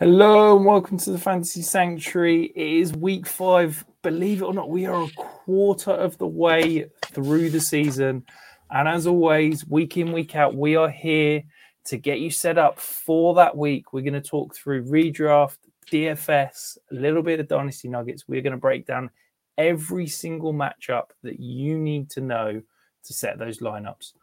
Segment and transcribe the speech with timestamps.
[0.00, 2.46] Hello and welcome to the Fantasy Sanctuary.
[2.56, 3.84] It is week five.
[4.00, 8.24] Believe it or not, we are a quarter of the way through the season.
[8.70, 11.42] And as always, week in, week out, we are here
[11.84, 13.92] to get you set up for that week.
[13.92, 15.58] We're going to talk through redraft,
[15.92, 18.26] DFS, a little bit of Dynasty Nuggets.
[18.26, 19.10] We're going to break down
[19.58, 22.62] every single matchup that you need to know
[23.04, 24.14] to set those lineups.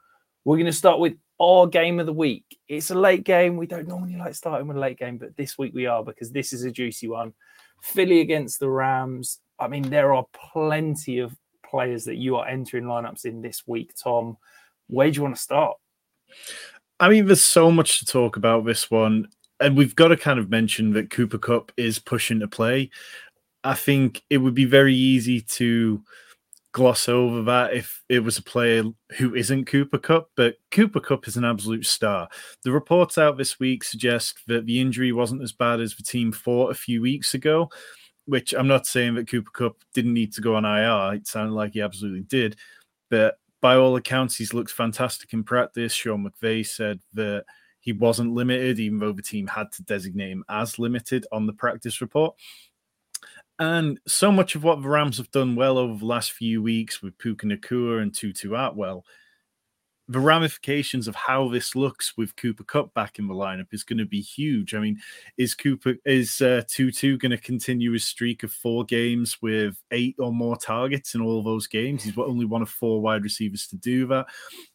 [0.44, 2.46] We're going to start with our game of the week.
[2.68, 3.58] It's a late game.
[3.58, 6.32] We don't normally like starting with a late game, but this week we are because
[6.32, 7.34] this is a juicy one.
[7.82, 9.40] Philly against the Rams.
[9.60, 13.94] I mean, there are plenty of players that you are entering lineups in this week,
[14.02, 14.38] Tom.
[14.88, 15.78] Where do you want to start?
[17.00, 19.28] I mean, there's so much to talk about this one.
[19.60, 22.92] And we've got to kind of mention that Cooper Kupp is pushing to play.
[23.64, 26.04] I think it would be very easy to
[26.78, 28.84] gloss over that if it was a player
[29.18, 32.30] who isn't Cooper Kupp, but Cooper Kupp is an absolute star.
[32.64, 36.32] The reports out this week suggest that the injury wasn't as bad as the team
[36.32, 37.72] thought a few weeks ago,
[38.26, 41.16] which I'm not saying that Cooper Kupp didn't need to go on IR.
[41.16, 42.56] It sounded like he absolutely did,
[43.10, 45.94] but by all accounts, he's looked fantastic in practice.
[45.94, 47.44] Sean McVay said that
[47.80, 51.54] he wasn't limited, even though the team had to designate him as limited on the
[51.54, 52.36] practice report.
[53.60, 57.02] And so much of what the Rams have done well over the last few weeks
[57.02, 59.04] with Puka Nacua and Tutu Atwell,
[60.10, 63.98] the ramifications of how this looks with Cooper Kupp back in the lineup is going
[63.98, 64.74] to be huge.
[64.74, 65.00] I mean,
[65.38, 70.16] is Cooper is uh, Tutu going to continue his streak of four games with eight
[70.18, 72.04] or more targets in all those games?
[72.04, 74.28] He's only one of four wide receivers to do that.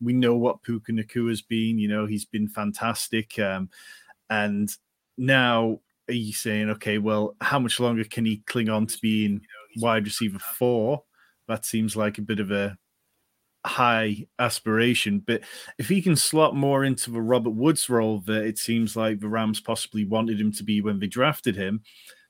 [0.03, 1.79] We know what Puka Nacua has been.
[1.79, 3.71] You know, he's been fantastic, um,
[4.29, 4.71] and
[5.17, 9.41] now are you saying, okay, well, how much longer can he cling on to being
[9.77, 11.03] wide receiver four?
[11.49, 12.77] That seems like a bit of a
[13.65, 15.23] high aspiration.
[15.25, 15.43] But
[15.79, 19.29] if he can slot more into the Robert Woods role that it seems like the
[19.29, 21.83] Rams possibly wanted him to be when they drafted him,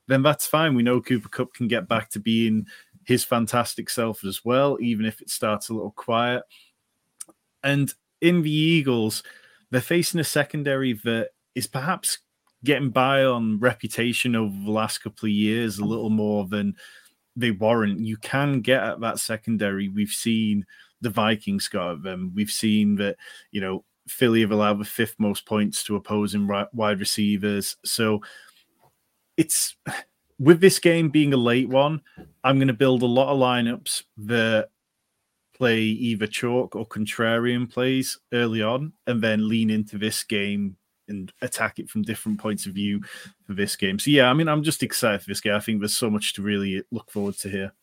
[0.07, 0.75] then that's fine.
[0.75, 2.67] We know Cooper Kupp can get back to being
[3.05, 6.43] his fantastic self as well, even if it starts a little quiet.
[7.63, 9.23] And in the Eagles,
[9.71, 12.19] they're facing a secondary that is perhaps
[12.63, 16.75] getting by on reputation over the last couple of years a little more than
[17.35, 17.99] they warrant.
[17.99, 19.89] You can get at that secondary.
[19.89, 20.65] We've seen
[21.01, 22.31] the Vikings got at them.
[22.35, 23.17] We've seen that,
[23.51, 27.77] you know, Philly have allowed the fifth most points to opposing wide receivers.
[27.85, 28.21] So
[29.37, 29.75] it's
[30.39, 32.01] with this game being a late one,
[32.43, 34.69] I'm going to build a lot of lineups that
[35.55, 40.75] play either chalk or contrarian plays early on and then lean into this game
[41.07, 43.01] and attack it from different points of view
[43.45, 43.99] for this game.
[43.99, 45.53] So yeah, I mean, I'm just excited for this game.
[45.53, 47.73] I think there's so much to really look forward to here.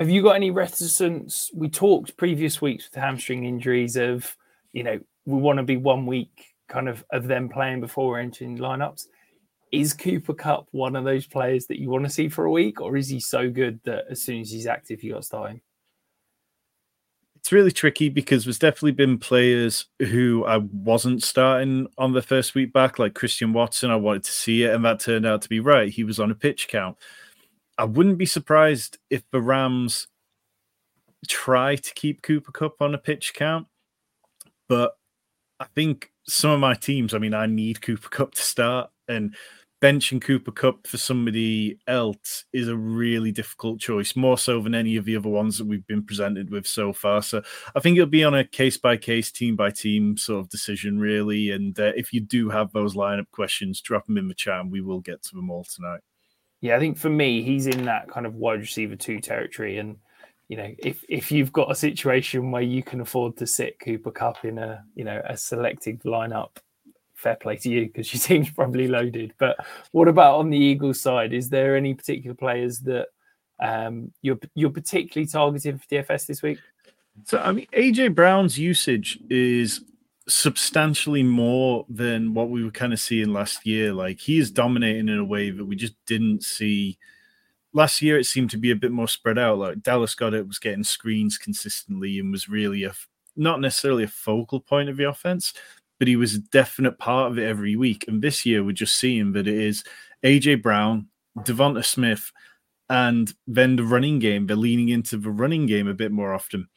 [0.00, 1.50] Have you got any reticence?
[1.54, 4.36] We talked previous weeks with hamstring injuries of,
[4.72, 8.58] you know, we want to be one week kind of of them playing before entering
[8.58, 9.06] lineups.
[9.70, 12.80] Is Cooper Kupp one of those players that you want to see for a week,
[12.80, 15.50] or is he so good that as soon as he's active, you got to start
[15.52, 15.60] him?
[17.44, 22.54] It's really tricky because there's definitely been players who I wasn't starting on the first
[22.54, 23.90] week back, like Christian Watson.
[23.90, 25.92] I wanted to see it, and that turned out to be right.
[25.92, 26.96] He was on a pitch count.
[27.76, 30.06] I wouldn't be surprised if the Rams
[31.28, 33.66] try to keep Cooper Kupp on a pitch count,
[34.66, 34.96] but
[35.60, 39.34] I think some of my teams, I mean, I need Cooper Kupp to start, and
[39.84, 44.96] benching Cooper Kupp for somebody else is a really difficult choice, more so than any
[44.96, 47.20] of the other ones that we've been presented with so far.
[47.20, 47.42] So
[47.76, 50.98] I think it'll be on a case by case, team by team sort of decision,
[50.98, 51.50] really.
[51.50, 54.72] And uh, if you do have those lineup questions, drop them in the chat and
[54.72, 56.00] we will get to them all tonight.
[56.62, 59.76] Yeah, I think for me, he's in that kind of wide receiver two territory.
[59.76, 59.98] And,
[60.48, 64.12] you know, if, if you've got a situation where you can afford to sit Cooper
[64.12, 66.56] Kupp in a, you know, a selected lineup,
[67.24, 69.34] fair play to you because your team's probably loaded.
[69.38, 69.56] But
[69.90, 71.32] what about on the Eagles side?
[71.32, 73.08] Is there any particular players that
[73.60, 76.58] um, you're you're particularly targeting for DFS this week?
[77.24, 79.80] So I mean, AJ Brown's usage is
[80.26, 83.92] substantially more than what we were kind of seeing last year.
[83.92, 86.98] Like he is dominating in a way that we just didn't see
[87.72, 88.18] last year.
[88.18, 89.58] It seemed to be a bit more spread out.
[89.58, 92.92] Like Dallas Goedert was getting screens consistently and was really a
[93.36, 95.54] not necessarily a focal point of the offense,
[96.04, 98.04] but he was a definite part of it every week.
[98.08, 99.84] And this year, we're just seeing that it is
[100.22, 101.08] AJ Brown,
[101.38, 102.30] Devonta Smith,
[102.90, 104.46] and then the running game.
[104.46, 106.68] They're leaning into the running game a bit more often.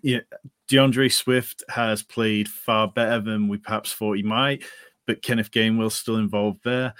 [0.00, 0.20] Yeah,
[0.68, 4.64] D'Andre Swift has played far better than we perhaps thought he might,
[5.06, 6.94] but Kenneth Gainwell's still involved there.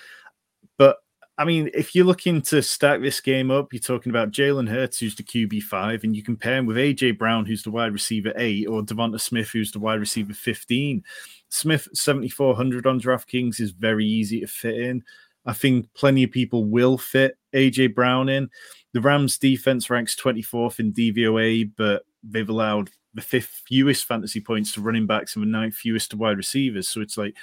[0.76, 0.98] But
[1.38, 4.98] I mean, if you're looking to stack this game up, you're talking about Jalen Hurts,
[4.98, 8.34] who's the QB five, and you compare him with AJ Brown, who's the wide receiver
[8.36, 11.02] eight, or Devonta Smith, who's the wide receiver 15.
[11.48, 15.02] Smith 7400 on DraftKings is very easy to fit in.
[15.46, 18.50] I think plenty of people will fit AJ Brown in.
[18.92, 24.72] The Rams defense ranks 24th in DVOA, but they've allowed the fifth fewest fantasy points
[24.72, 26.88] to running backs and the ninth fewest to wide receivers.
[26.88, 27.36] So it's like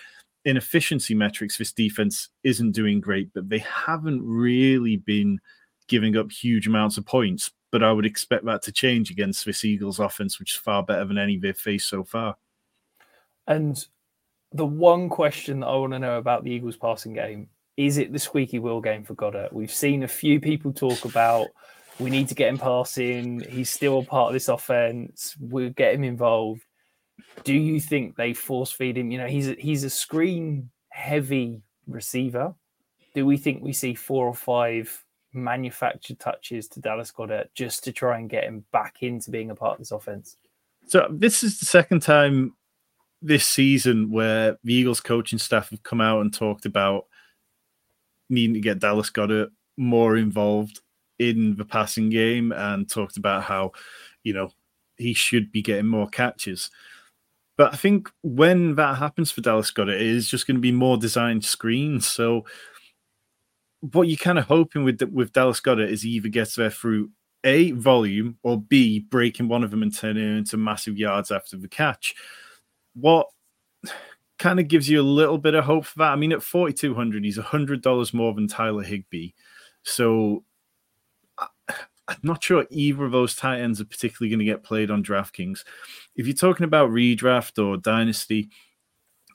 [0.45, 5.39] in efficiency metrics, this defense isn't doing great, but they haven't really been
[5.87, 7.51] giving up huge amounts of points.
[7.71, 11.05] But I would expect that to change against this Eagles offense, which is far better
[11.05, 12.35] than any they've faced so far.
[13.47, 13.83] And
[14.51, 18.13] the one question that I want to know about the Eagles passing game is it
[18.13, 19.51] the squeaky wheel game for Goedert?
[19.51, 21.47] We've seen a few people talk about
[21.99, 23.41] we need to get him passing.
[23.41, 25.35] He's still a part of this offense.
[25.39, 26.63] We'll get him involved.
[27.43, 29.11] Do you think they force feed him?
[29.11, 32.53] You know, he's a, he's a screen heavy receiver.
[33.13, 35.03] Do we think we see four or five
[35.33, 39.55] manufactured touches to Dallas Goedert just to try and get him back into being a
[39.55, 40.37] part of this offense?
[40.87, 42.55] So this is the second time
[43.23, 47.05] this season where the Eagles coaching staff have come out and talked about
[48.29, 50.81] needing to get Dallas Goedert more involved
[51.19, 53.71] in the passing game and talked about how,
[54.23, 54.51] you know,
[54.97, 56.69] he should be getting more catches.
[57.57, 60.71] But I think when that happens for Dallas Goedert, it is just going to be
[60.71, 62.05] more designed screens.
[62.05, 62.45] So
[63.79, 67.11] what you're kind of hoping with with Dallas Goedert is he either gets there through
[67.43, 71.57] a volume or b breaking one of them and turning it into massive yards after
[71.57, 72.15] the catch.
[72.95, 73.27] What
[74.39, 76.11] kind of gives you a little bit of hope for that?
[76.11, 79.31] I mean, at 4200 he's hundred dollars more than Tyler Higbee,
[79.83, 80.43] so
[82.07, 85.03] I'm not sure either of those tight ends are particularly going to get played on
[85.03, 85.63] DraftKings.
[86.15, 88.49] If you're talking about redraft or dynasty,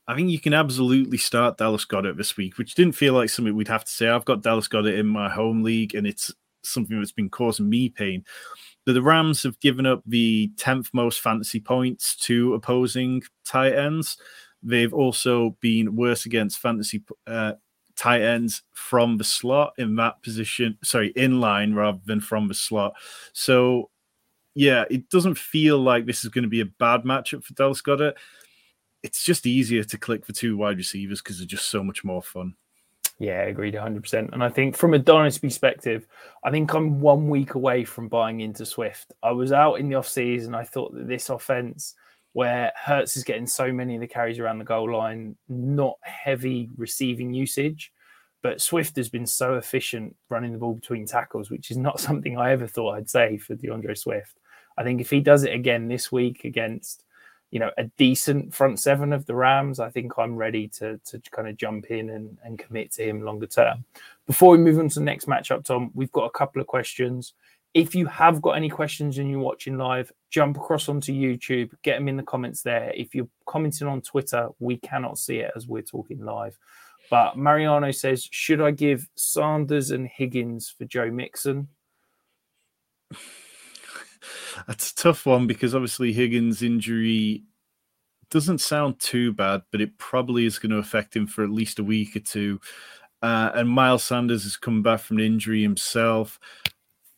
[0.07, 3.55] I think you can absolutely start Dallas Goedert this week, which didn't feel like something
[3.55, 4.09] we'd have to say.
[4.09, 6.33] I've got Dallas Goedert in my home league, and it's
[6.63, 8.25] something that's been causing me pain.
[8.93, 14.17] The Rams have given up the 10th most fantasy points to opposing tight ends.
[14.63, 17.53] They've also been worse against fantasy uh,
[17.97, 20.79] tight ends from the slot in that position.
[20.83, 22.95] Sorry, in line rather than from the slot.
[23.35, 23.91] So,
[24.55, 27.83] yeah, it doesn't feel like this is going to be a bad matchup for Dallas
[27.83, 28.15] Goedert.
[29.03, 32.23] It's just easier to click for two wide receivers because they're just so much more
[32.23, 32.55] fun.
[33.19, 34.33] Yeah, agreed 100%.
[34.33, 36.07] And I think from a dynasty perspective,
[36.45, 39.13] I think I'm one week away from buying into Swift.
[39.23, 40.55] I was out in the offseason.
[40.55, 41.95] I thought that this offense,
[42.33, 46.71] where Hurts is getting so many of the carries around the goal line, not heavy
[46.77, 47.93] receiving usage.
[48.41, 52.39] But Swift has been so efficient running the ball between tackles, which is not something
[52.39, 54.39] I ever thought I'd say for D'Andre Swift.
[54.77, 57.03] I think if he does it again this week against,
[57.51, 61.21] you know, a decent front seven of the Rams, I think I'm ready to to
[61.31, 63.85] kind of jump in and, and commit to him longer term.
[64.27, 67.35] Before we move on to the next matchup, Tom, we've got a couple of questions.
[67.75, 71.99] If you have got any questions and you're watching live, jump across onto YouTube, get
[71.99, 72.93] them in the comments there.
[72.95, 76.59] If you're commenting on Twitter, we cannot see it as we're talking live.
[77.11, 81.69] But Mariano says, should I give Sanders and Higgins for Joe Mixon?
[84.67, 87.45] That's a tough one because obviously Higgins' injury
[88.31, 91.79] doesn't sound too bad, but it probably is going to affect him for at least
[91.79, 92.61] a week or two.
[93.23, 96.39] Uh, and Miles Sanders has come back from an injury himself.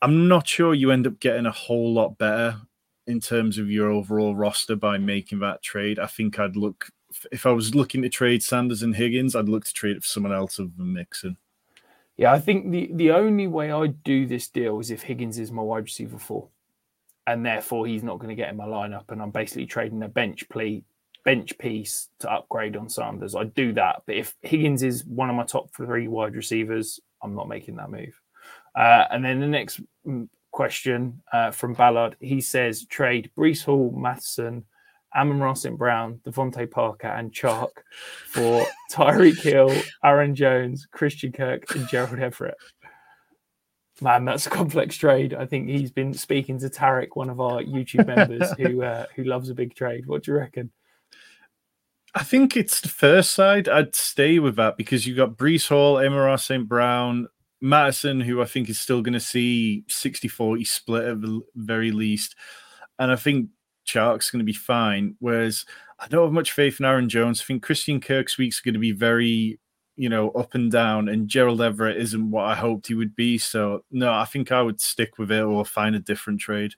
[0.03, 2.57] I'm not sure you end up getting a whole lot better
[3.07, 5.99] in terms of your overall roster by making that trade.
[5.99, 6.91] I think I'd look
[7.33, 10.09] if I was looking to trade Sanders and Higgins, I'd look to trade it for
[10.09, 11.37] someone else other than Mixon.
[12.17, 15.51] Yeah, I think the the only way I'd do this deal is if Higgins is
[15.51, 16.49] my wide receiver four,
[17.31, 20.09] and therefore he's not going to get in my lineup, and I'm basically trading a
[20.09, 20.85] bench plea
[21.25, 23.35] bench piece to upgrade on Sanders.
[23.35, 27.35] I do that, but if Higgins is one of my top three wide receivers, I'm
[27.35, 28.19] not making that move.
[28.75, 33.95] Uh, and then the next mm, question uh, from Ballard, he says trade Breece Hall,
[33.97, 34.65] Mattison,
[35.15, 35.77] Amon-Ra St.
[35.77, 37.71] Brown, DeVante Parker, and Chark
[38.29, 39.73] for Tyreek Hill,
[40.03, 42.57] Aaron Jones, Christian Kirk, and Gerald Everett.
[44.01, 45.35] Man, that's a complex trade.
[45.35, 49.25] I think he's been speaking to Tarek, one of our YouTube members, who uh, who
[49.25, 50.07] loves a big trade.
[50.07, 50.71] What do you reckon?
[52.15, 53.69] I think it's the first side.
[53.69, 56.69] I'd stay with that because you've got Breece Hall, Amon-Ra St.
[56.69, 57.29] Brown,
[57.61, 61.93] Mattison, who I think is still going to see 60 40 split at the very
[61.93, 62.35] least.
[62.99, 63.51] And I think
[63.87, 65.15] Chark's going to be fine.
[65.21, 65.65] Whereas
[65.99, 67.41] I don't have much faith in Aaron Jones.
[67.41, 69.61] I think Christian Kirk's week's are going to be very,
[70.01, 73.37] you know, up and down, and Gerald Everett isn't what I hoped he would be.
[73.37, 76.73] So no, I think I would stick with it or find a different trade.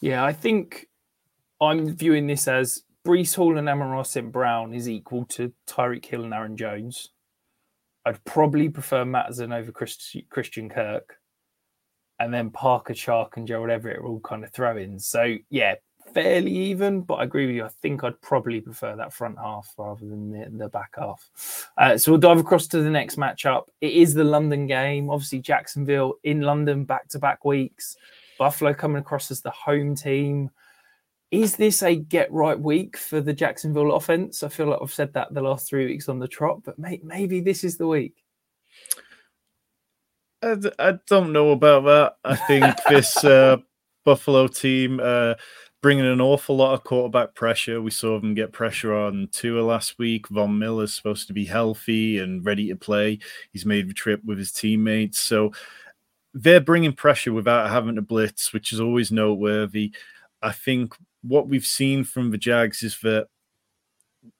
[0.00, 0.86] Yeah, I think
[1.60, 4.30] I'm viewing this as Breece Hall and Amon-Ra St.
[4.30, 7.10] Brown is equal to Tyreek Hill and Aaron Jones.
[8.04, 11.16] I'd probably prefer Mattison over Christian Kirk.
[12.20, 15.04] And then Parker, Chark, and Gerald Everett are all kind of throw ins.
[15.04, 15.74] So, yeah,
[16.12, 17.64] fairly even, but I agree with you.
[17.64, 21.70] I think I'd probably prefer that front half rather than the, the back half.
[21.76, 23.64] Uh, so we'll dive across to the next matchup.
[23.80, 25.10] It is the London game.
[25.10, 27.96] Obviously, Jacksonville in London back to back weeks.
[28.38, 30.50] Buffalo coming across as the home team.
[31.30, 34.42] Is this a get right week for the Jacksonville offense?
[34.42, 37.00] I feel like I've said that the last three weeks on the trot, but may-
[37.02, 38.22] maybe this is the week.
[40.42, 42.16] I, I don't know about that.
[42.24, 43.56] I think this uh,
[44.04, 45.34] Buffalo team uh,
[45.86, 47.80] bringing an awful lot of quarterback pressure.
[47.80, 50.26] We saw them get pressure on Tua last week.
[50.26, 53.20] Von Miller's supposed to be healthy and ready to play.
[53.52, 55.52] He's made the trip with his teammates, so
[56.34, 59.94] they're bringing pressure without having to blitz, which is always noteworthy.
[60.42, 63.28] I think what we've seen from the Jags is that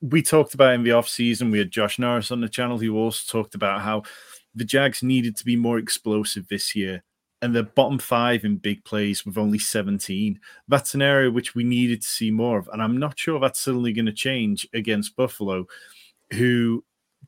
[0.00, 3.22] we talked about in the offseason, we had Josh Norris on the channel who also
[3.30, 4.02] talked about how
[4.52, 7.04] the Jags needed to be more explosive this year.
[7.42, 10.40] And the bottom five in big plays with only 17.
[10.68, 12.68] That's an area which we needed to see more of.
[12.72, 15.66] And I'm not sure that's suddenly going to change against Buffalo,
[16.32, 16.82] who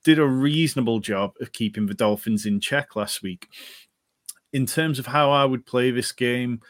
[0.05, 3.49] did a reasonable job of keeping the Dolphins in check last week.
[4.53, 6.63] In terms of how I would play this game,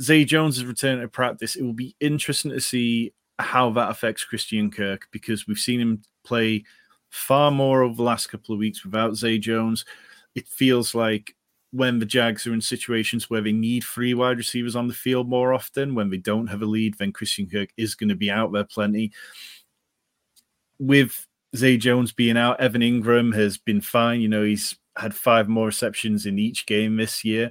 [0.00, 1.56] Zay Jones is returning to practice.
[1.56, 6.02] It will be interesting to see how that affects Christian Kirk because we've seen him
[6.24, 6.64] play
[7.10, 9.84] far more over the last couple of weeks without Zay Jones.
[10.34, 11.34] It feels like
[11.72, 15.28] when the Jags are in situations where they need three wide receivers on the field
[15.28, 18.30] more often, when they don't have a lead, then Christian Kirk is going to be
[18.30, 19.12] out there plenty.
[20.78, 21.26] With
[21.56, 24.20] Zay Jones being out, Evan Engram has been fine.
[24.20, 27.50] You know, he's had five more receptions in each game this year.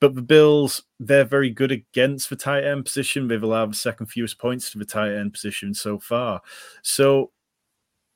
[0.00, 3.26] But the Bills, they're very good against the tight end position.
[3.26, 6.40] They've allowed the second fewest points to the tight end position so far.
[6.82, 7.32] So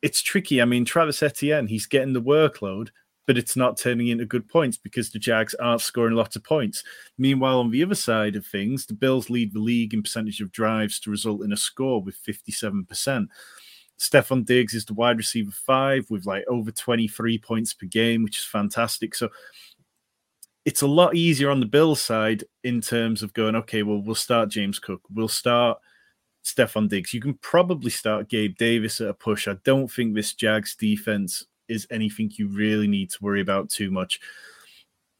[0.02, 0.60] it's tricky.
[0.60, 2.90] I mean, Travis Etienne, he's getting the workload,
[3.30, 6.82] but it's not turning into good points because the Jags aren't scoring lots of points.
[7.16, 10.50] Meanwhile, on the other side of things, the Bills lead the league in percentage of
[10.50, 13.28] drives to result in a score with 57%.
[14.00, 18.38] Stefon Diggs is the wide receiver five with like over 23 points per game, which
[18.38, 19.14] is fantastic.
[19.14, 19.28] So
[20.64, 24.16] it's a lot easier on the Bills side in terms of going, okay, well, we'll
[24.16, 25.78] start James Cook, we'll start
[26.44, 27.14] Stefon Diggs.
[27.14, 29.46] You can probably start Gabe Davis at a push.
[29.46, 33.90] I don't think this Jags defense is anything you really need to worry about too
[33.90, 34.20] much.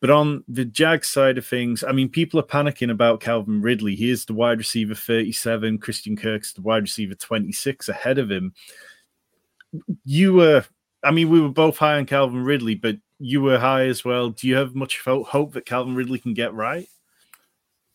[0.00, 3.94] But on the Jag side of things, I mean, people are panicking about Calvin Ridley.
[3.94, 5.78] He is the wide receiver 37.
[5.78, 8.54] Christian Kirk's the wide receiver 26 ahead of him.
[10.04, 10.64] You were,
[11.04, 14.30] I mean, we were both high on Calvin Ridley, but you were high as well.
[14.30, 16.88] Do you have much hope that Calvin Ridley can get right?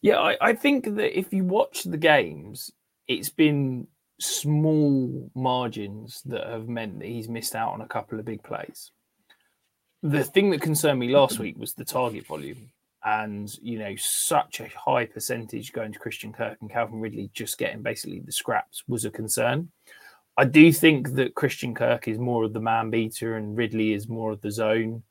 [0.01, 2.71] Yeah, I, I think that if you watch the games,
[3.07, 3.87] it's been
[4.19, 8.91] small margins that have meant that he's missed out on a couple of big plays.
[10.03, 12.69] The thing that concerned me last week was the target volume.
[13.03, 17.57] And, you know, such a high percentage going to Christian Kirk and Calvin Ridley just
[17.57, 19.69] getting basically the scraps was a concern.
[20.37, 24.09] I do think that Christian Kirk is more of the man beater and Ridley is
[24.09, 25.03] more of the zone.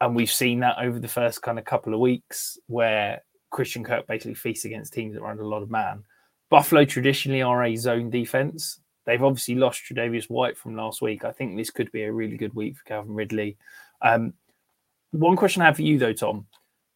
[0.00, 4.06] And we've seen that over the first kind of couple of weeks where Christian Kirk
[4.06, 6.04] basically feasts against teams that run a lot of man.
[6.52, 8.78] Buffalo traditionally are a zone defense.
[9.06, 11.24] They've obviously lost Tre'Davious White from last week.
[11.24, 13.56] I think this could be a really good week for Calvin Ridley.
[14.02, 14.34] Um,
[15.12, 16.46] one question I have for you, though, Tom.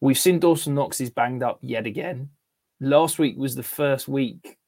[0.02, 2.28] We've seen Dawson Knox is banged up yet again.
[2.80, 4.58] Last week was the first week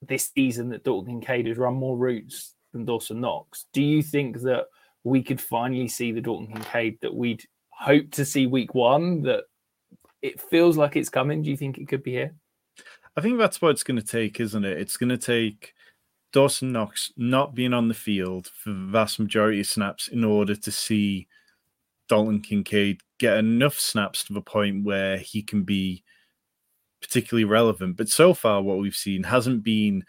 [0.00, 3.66] this season that Dalton Kincaid has run more routes than Dawson Knox.
[3.74, 4.68] Do you think that
[5.04, 9.20] we could finally see the Dalton Kincaid that we'd hoped to see week one?
[9.20, 9.44] That
[10.22, 11.42] it feels like it's coming.
[11.42, 12.34] Do you think it could be here?
[13.16, 14.78] I think that's what it's going to take, isn't it?
[14.78, 15.74] It's going to take
[16.32, 20.54] Dawson Knox not being on the field for the vast majority of snaps in order
[20.54, 21.26] to see
[22.08, 26.04] Dalton Kincaid get enough snaps to the point where he can be
[27.00, 27.96] particularly relevant.
[27.96, 30.04] But so far, what we've seen hasn't been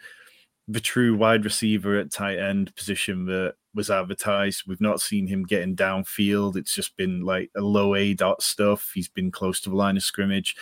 [0.68, 4.62] the true wide receiver at tight end position that was advertised.
[4.66, 6.56] We've not seen him getting downfield.
[6.56, 8.90] It's just been like a low aDOT stuff.
[8.94, 10.56] He's been close to the line of scrimmage.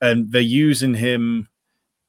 [0.00, 1.48] And they're using him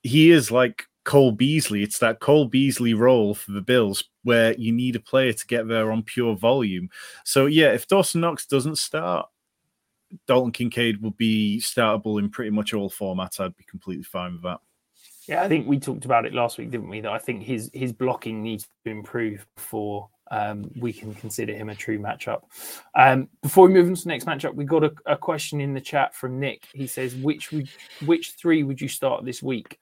[0.05, 1.81] he is like Cole Beasley.
[1.81, 5.67] It's that Cole Beasley role for the Bills where you need a player to get
[5.67, 6.89] there on pure volume.
[7.23, 9.27] So yeah, if Dawson Knox doesn't start,
[10.27, 13.39] Dalton Kincaid will be startable in pretty much all formats.
[13.39, 14.59] I'd be completely fine with that.
[15.27, 17.01] Yeah, I think we talked about it last week, didn't we?
[17.01, 21.69] That I think his his blocking needs to improve before um, we can consider him
[21.69, 22.43] a true matchup.
[22.93, 25.73] Um, before we move on to the next matchup, we got a, a, question in
[25.73, 26.67] the chat from Nick.
[26.73, 27.69] He says, "Which would
[28.05, 29.79] which three would you start this week?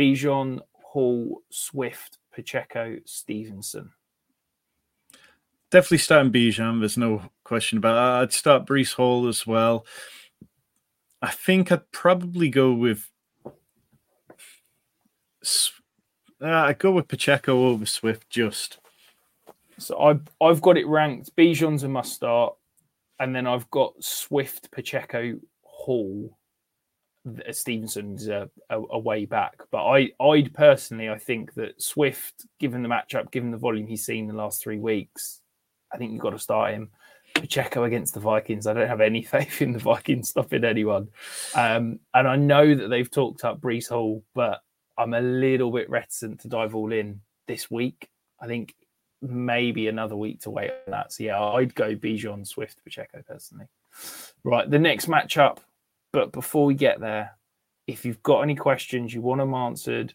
[0.00, 3.92] Bijan, Hall, Swift, Pacheco, Stevenson.
[5.70, 6.80] Definitely starting Bijan.
[6.80, 8.22] There's no question about that.
[8.22, 9.84] I'd start Breece Hall as well.
[11.20, 13.10] I think I'd probably go with
[16.42, 18.78] Uh, I go with Pacheco over Swift just.
[19.76, 21.36] So I've I've got it ranked.
[21.36, 22.54] Bijan's a must start,
[23.18, 26.38] and then I've got Swift, Pacheco, Hall.
[27.50, 32.82] Stevenson's a, a, a, way back, but I I'd personally I think that Swift, given
[32.82, 35.42] the matchup, given the volume he's seen the last three weeks,
[35.92, 36.90] I think you've got to start him.
[37.34, 38.66] Pacheco against the Vikings.
[38.66, 41.08] I don't have any faith in the Vikings stopping anyone.
[41.54, 44.60] Um, and I know that they've talked up Breece Hall, but
[44.98, 48.08] I'm a little bit reticent to dive all in this week.
[48.40, 48.74] I think
[49.22, 51.12] maybe another week to wait on that.
[51.12, 53.66] So yeah, I'd go Bijan, Swift, Pacheco personally.
[54.44, 55.58] Right, the next matchup.
[56.12, 57.36] But before we get there,
[57.86, 60.14] if you've got any questions you want them answered,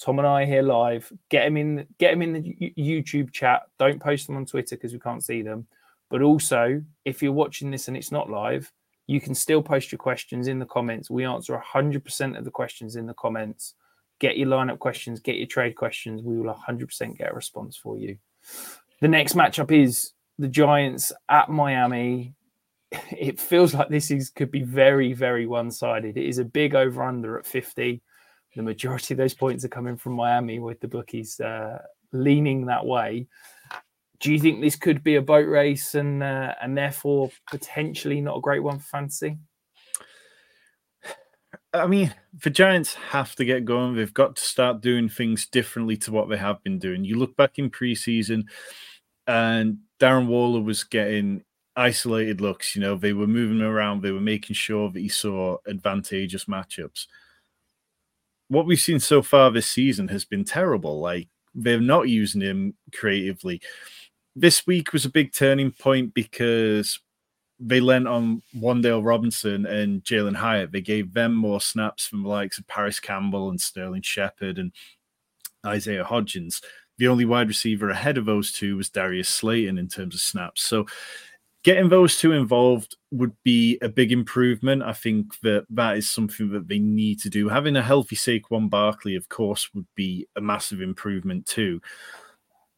[0.00, 1.12] Tom and I are here live.
[1.28, 1.86] Get them in.
[1.98, 3.62] Get them in the YouTube chat.
[3.78, 5.66] Don't post them on Twitter because we can't see them.
[6.08, 8.72] But also, if you're watching this and it's not live,
[9.08, 11.10] you can still post your questions in the comments.
[11.10, 13.74] We answer 100% of the questions in the comments.
[14.20, 16.22] Get your lineup questions, get your trade questions.
[16.22, 18.18] We will 100% get a response for you.
[19.00, 22.34] The next matchup is the Giants at Miami.
[23.10, 26.16] It feels like this is could be very, very one-sided.
[26.16, 28.00] It is a big over/under at 50.
[28.56, 31.78] The majority of those points are coming from Miami, with the bookies uh,
[32.12, 33.28] leaning that way
[34.20, 38.38] do you think this could be a boat race and uh, and therefore potentially not
[38.38, 39.38] a great one for fantasy?
[41.72, 43.94] I mean, the Giants have to get going.
[43.94, 47.04] They've got to start doing things differently to what they have been doing.
[47.04, 48.44] You look back in preseason,
[49.26, 51.44] and Darren Waller was getting
[51.78, 52.74] isolated looks.
[52.74, 57.06] You know, they were moving around, they were making sure that he saw advantageous matchups.
[58.48, 61.00] What we've seen so far this season has been terrible.
[61.00, 63.60] Like, they're not using him creatively
[64.40, 67.00] this week was a big turning point because
[67.58, 70.70] they lent on Wan'Dale Robinson and Jalin Hyatt.
[70.70, 74.72] They gave them more snaps from the likes of Parris Campbell and Sterling Shepard and
[75.66, 76.62] Isaiah Hodgins.
[76.98, 80.62] The only wide receiver ahead of those two was Darius Slayton in terms of snaps.
[80.62, 80.86] So
[81.68, 84.82] getting those two involved would be a big improvement.
[84.82, 87.46] I think that that is something that they need to do.
[87.50, 91.82] Having a healthy Saquon Barkley, of course, would be a massive improvement too.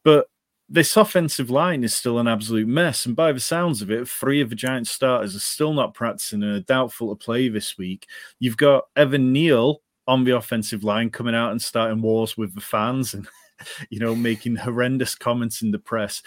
[0.03, 0.27] But
[0.67, 3.05] this offensive line is still an absolute mess.
[3.05, 6.43] And by the sounds of it, three of the Giants starters are still not practicing
[6.43, 8.07] and are doubtful to play this week.
[8.39, 12.59] You've got Evan Neal on the offensive line coming out and starting wars with the
[12.59, 13.25] fans and,
[13.89, 16.21] you know, making horrendous comments in the press.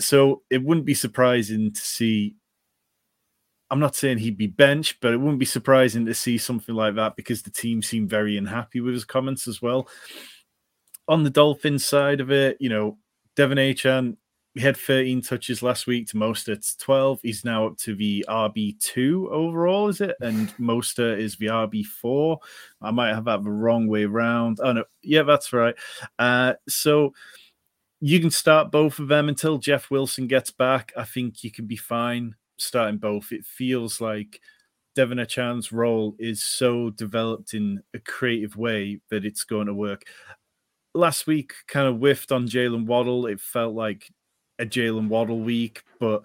[0.00, 2.36] So it wouldn't be surprising to see.
[3.70, 6.94] I'm not saying he'd be benched, but it wouldn't be surprising to see something like
[6.94, 9.88] that because the team seemed very unhappy with his comments as well.
[11.06, 12.96] On the Dolphins side of it, you know,
[13.36, 14.16] De'Von Achane,
[14.54, 17.20] he had 13 touches last week to Mostert's 12.
[17.22, 20.16] He's now up to the RB2 overall, is it?
[20.20, 22.38] And Mostert is the RB4.
[22.82, 24.58] I might have that the wrong way around.
[24.62, 24.84] Oh, no.
[25.02, 25.76] Yeah, that's right.
[26.18, 27.12] Uh, so
[28.00, 30.92] you can start both of them until Jeff Wilson gets back.
[30.96, 33.32] I think you can be fine starting both.
[33.32, 34.40] It feels like
[34.96, 40.02] De'Von Achane's role is so developed in a creative way that it's going to work
[40.94, 43.26] last week kind of whiffed on Jalen Waddle.
[43.26, 44.10] It felt like
[44.58, 46.22] a Jalen Waddle week, but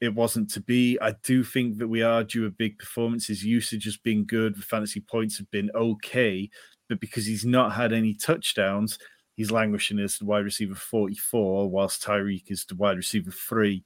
[0.00, 0.98] it wasn't to be.
[1.00, 3.26] I do think that we are due a big performance.
[3.26, 4.56] His usage has been good.
[4.56, 6.48] The fantasy points have been okay,
[6.88, 8.98] but because he's not had any touchdowns,
[9.36, 13.84] he's languishing as the wide receiver 44, whilst Tyreek is the wide receiver three.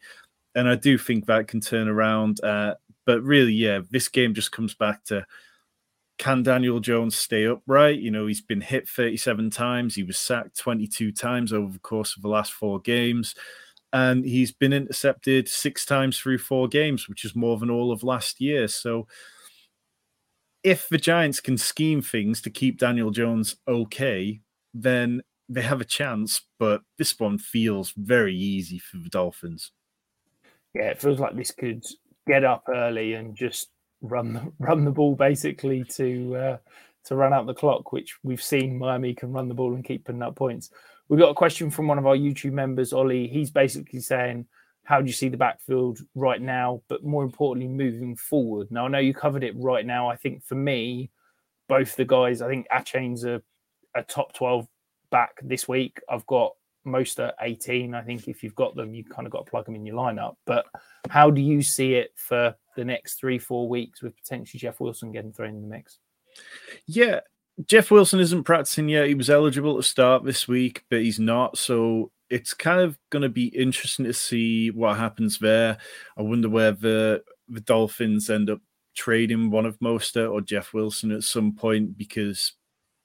[0.54, 2.42] And I do think that can turn around.
[2.42, 5.26] Uh, but really, yeah, this game just comes back to
[6.18, 7.98] can Daniel Jones stay upright?
[7.98, 9.94] You know, he's been hit 37 times.
[9.94, 13.34] He was sacked 22 times over the course of the last four games.
[13.92, 18.04] And he's been intercepted six times through four games, which is more than all of
[18.04, 18.68] last year.
[18.68, 19.08] So,
[20.62, 24.42] if the Giants can scheme things to keep Daniel Jones okay,
[24.74, 26.42] then they have a chance.
[26.58, 29.72] But this one feels very easy for the Dolphins.
[30.74, 31.84] Yeah, it feels like this could
[32.26, 36.56] get up early and just run the, run the ball basically to uh,
[37.04, 40.04] to run out the clock, which we've seen Miami can run the ball and keep
[40.04, 40.70] putting up points.
[41.08, 43.26] We got a question from one of our YouTube members, Ollie.
[43.26, 44.46] He's basically saying,
[44.84, 46.82] "How do you see the backfield right now?
[46.88, 50.08] But more importantly, moving forward." Now I know you covered it right now.
[50.08, 51.10] I think for me,
[51.68, 53.42] both the guys, I think Achane's a,
[53.96, 54.68] a top twelve
[55.10, 56.00] back this week.
[56.08, 56.52] I've got
[56.86, 57.94] Mostert 18.
[57.94, 59.96] I think if you've got them, you kind of got to plug them in your
[59.96, 60.34] lineup.
[60.46, 60.66] But
[61.08, 65.12] how do you see it for the next three, four weeks with potentially Jeff Wilson
[65.12, 65.98] getting thrown in the mix?
[66.86, 67.20] Yeah,
[67.66, 69.08] Jeff Wilson isn't practicing yet.
[69.08, 71.58] He was eligible to start this week, but he's not.
[71.58, 75.78] So it's kind of going to be interesting to see what happens there.
[76.16, 78.60] I wonder whether the Dolphins end up
[78.94, 82.52] trading one of Mostert or Jeff Wilson at some point because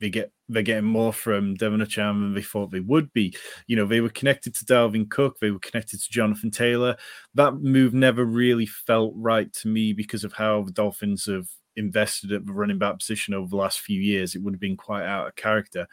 [0.05, 3.35] they get they're getting more from De'Von Achane than they thought they would be.
[3.65, 6.95] You know, they were connected to Dalvin Cook, they were connected to Jonathan Taylor.
[7.33, 12.31] That move never really felt right to me because of how the Dolphins have invested
[12.31, 14.35] at the running back position over the last few years.
[14.35, 15.87] It would have been quite out of character.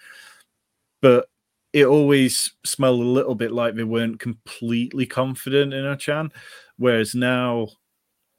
[1.00, 1.28] But
[1.72, 6.32] it always smelled a little bit like they weren't completely confident in Achane.
[6.76, 7.68] Whereas now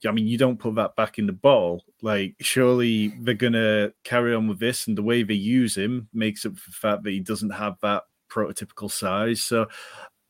[0.06, 1.84] I mean, you don't put that back in the ball.
[2.02, 6.46] Like, surely they're gonna carry on with this, and the way they use him makes
[6.46, 9.42] up for the fact that he doesn't have that prototypical size.
[9.42, 9.68] So,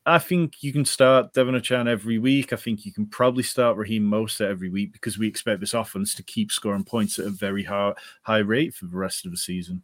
[0.05, 2.51] I think you can start De'Von Achane every week.
[2.51, 6.13] I think you can probably start Raheem Mostert every week because we expect this offense
[6.15, 9.37] to keep scoring points at a very high high rate for the rest of the
[9.37, 9.81] season.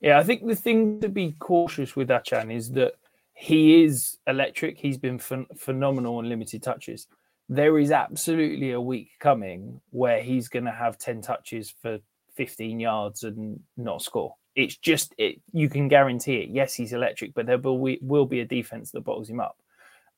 [0.00, 2.94] Yeah, I think the thing to be cautious with Achane is that
[3.34, 4.78] he is electric.
[4.78, 7.08] He's been ph- phenomenal on limited touches
[7.50, 11.98] there is absolutely a week coming where he's going to have 10 touches for
[12.36, 14.36] 15 yards and not score.
[14.54, 16.48] It's just it you can guarantee it.
[16.50, 19.56] Yes, he's electric, but there will, will be a defense that bottles him up.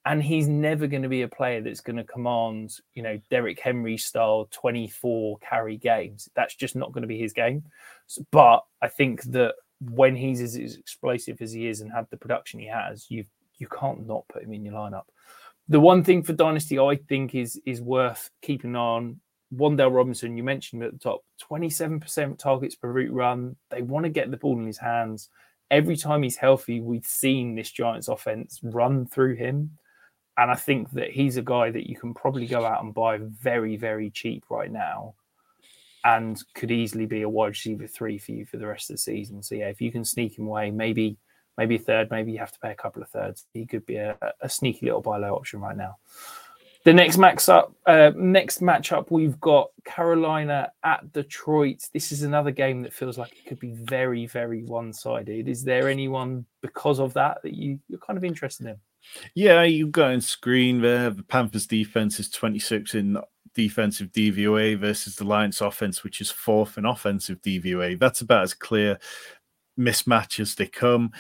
[0.05, 3.61] And he's never going to be a player that's going to command, you know, Derrick
[3.61, 6.29] Henry style 24 carry games.
[6.35, 7.63] That's just not going to be his game.
[8.31, 12.61] But I think that when he's as explosive as he is and had the production
[12.61, 13.25] he has, you
[13.57, 15.05] you can't not put him in your lineup
[15.69, 19.21] the one thing for Dynasty I think is is worth keeping on.
[19.55, 23.57] Wan'Dale Robinson, you mentioned at the top, 27% targets per route run.
[23.71, 25.29] They want to get the ball in his hands.
[25.71, 29.77] Every time he's healthy, we've seen this Giants offense run through him.
[30.39, 33.19] And I think that he's a guy that you can probably go out and buy
[33.19, 35.15] very, very cheap right now
[36.05, 39.03] and could easily be a wide receiver three for you for the rest of the
[39.03, 39.43] season.
[39.43, 41.19] So, yeah, if you can sneak him away, maybe
[41.59, 43.47] maybe a third, maybe you have to pay a couple of thirds.
[43.53, 45.97] He could be a, a sneaky little buy low option right now.
[46.85, 51.89] The next max up, uh, next matchup, we've got Carolina at Detroit.
[51.93, 55.49] This is another game that feels like it could be very, very one-sided.
[55.49, 58.77] Is there anyone because of that that you, you're kind of interested in?
[59.35, 61.11] Yeah, you've got in screen there.
[61.11, 63.19] The Panthers defense is 26 in
[63.55, 67.99] defensive DVOA versus the Lions offense, which is fourth in offensive DVOA.
[67.99, 68.99] That's about as clear
[69.79, 71.13] mismatch as they come.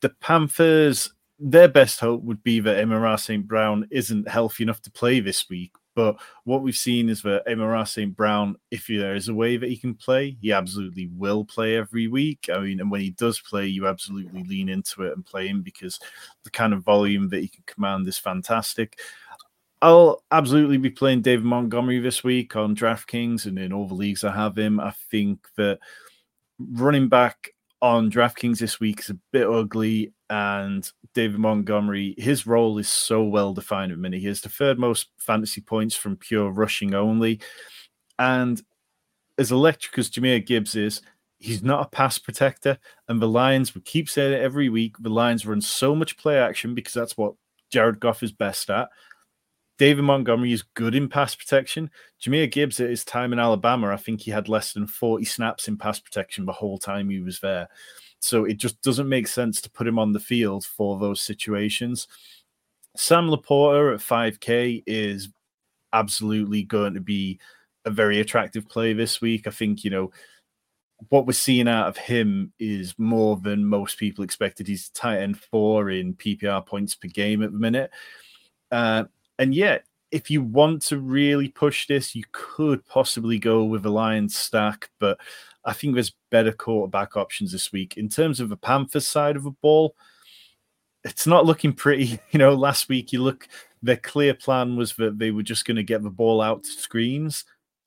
[0.00, 3.46] The Panthers, their best hope would be that Amon-Ra St.
[3.46, 5.72] Brown isn't healthy enough to play this week.
[5.94, 8.14] But what we've seen is that Amon-Ra St.
[8.14, 12.06] Brown, if there is a way that he can play, he absolutely will play every
[12.06, 12.48] week.
[12.52, 15.62] I mean, and when he does play, you absolutely lean into it and play him
[15.62, 15.98] because
[16.44, 19.00] the kind of volume that he can command is fantastic.
[19.82, 24.22] I'll absolutely be playing David Montgomery this week on DraftKings and in all the leagues
[24.22, 24.78] I have him.
[24.78, 25.80] I think that
[26.60, 32.78] running back on DraftKings this week is a bit ugly, and David Montgomery, his role
[32.78, 34.20] is so well defined at minute.
[34.20, 37.40] He has the third most fantasy points from pure rushing only.
[38.18, 38.60] And
[39.38, 41.02] as electric as Jahmyr Gibbs is,
[41.38, 42.78] he's not a pass protector.
[43.08, 46.38] And the Lions, we keep saying it every week, the Lions run so much play
[46.38, 47.34] action because that's what
[47.70, 48.88] Jared Goff is best at.
[49.78, 51.90] David Montgomery is good in pass protection.
[52.20, 55.68] Jahmyr Gibbs at his time in Alabama, I think he had less than 40 snaps
[55.68, 57.68] in pass protection the whole time he was there.
[58.18, 62.08] So it just doesn't make sense to put him on the field for those situations.
[62.96, 65.28] Sam LaPorta at 5K is
[65.92, 67.38] absolutely going to be
[67.84, 69.46] a very attractive play this week.
[69.46, 70.10] I think, you know,
[71.10, 74.66] what we're seeing out of him is more than most people expected.
[74.66, 77.92] He's tight end four in PPR points per game at the minute.
[78.72, 79.04] Uh,
[79.38, 83.90] and yet, if you want to really push this, you could possibly go with a
[83.90, 85.20] Lions stack, but
[85.64, 87.96] I think there's better quarterback options this week.
[87.96, 89.94] In terms of the Panthers side of the ball,
[91.04, 92.18] it's not looking pretty.
[92.30, 93.48] You know, last week you look,
[93.82, 96.70] their clear plan was that they were just going to get the ball out to
[96.70, 97.44] screens.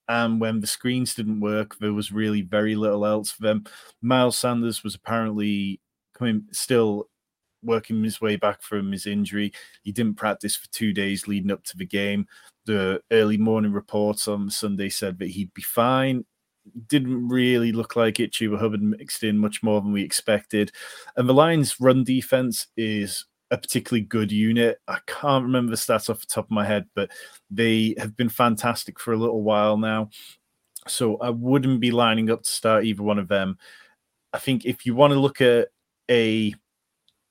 [0.08, 3.66] And when the screens didn't work, there was really very little else for them.
[4.02, 5.80] Miles Sanders was apparently
[6.14, 7.08] coming still
[7.64, 9.52] working his way back from his injury.
[9.84, 12.28] He didn't practice for two days leading up to the game.
[12.66, 16.26] The early morning reports on Sunday said that he'd be fine.
[16.88, 18.32] Didn't really look like it.
[18.32, 20.72] Chuba Hubbard mixed in much more than we expected.
[21.16, 24.80] And the Lions' run defense is a particularly good unit.
[24.88, 27.12] I can't remember the stats off the top of my head, but
[27.50, 30.10] they have been fantastic for a little while now.
[30.88, 33.58] So I wouldn't be lining up to start either one of them.
[34.34, 35.68] I think if you want to look at
[36.10, 36.54] a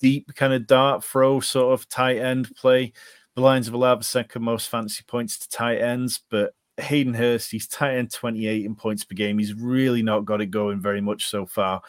[0.00, 2.92] deep kind of dart throw sort of tight end play.
[3.34, 7.50] The Lions have allowed the second most fantasy points to tight ends, but Hayden Hurst,
[7.50, 9.38] he's tight end 28 in points per game.
[9.38, 11.82] He's really not got it going very much so far.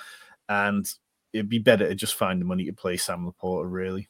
[0.47, 0.87] And
[1.33, 4.09] it'd be better to just find the money to play Sam LaPorta, really.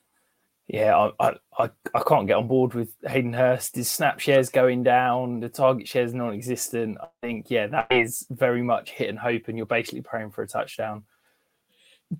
[0.67, 3.75] Yeah, I, I I can't get on board with Hayden Hurst.
[3.75, 6.97] His snap shares going down, the target shares non-existent.
[7.01, 10.43] I think yeah, that is very much hit and hope, and you're basically praying for
[10.43, 11.03] a touchdown.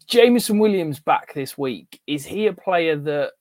[0.07, 2.01] Jameson Williams back this week.
[2.07, 3.31] Is he a player that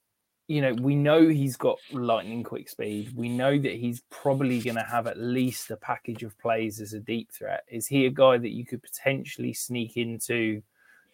[0.50, 3.12] you know, we know he's got lightning quick speed.
[3.14, 6.92] We know that he's probably going to have at least a package of plays as
[6.92, 7.62] a deep threat.
[7.68, 10.60] Is he a guy that you could potentially sneak into,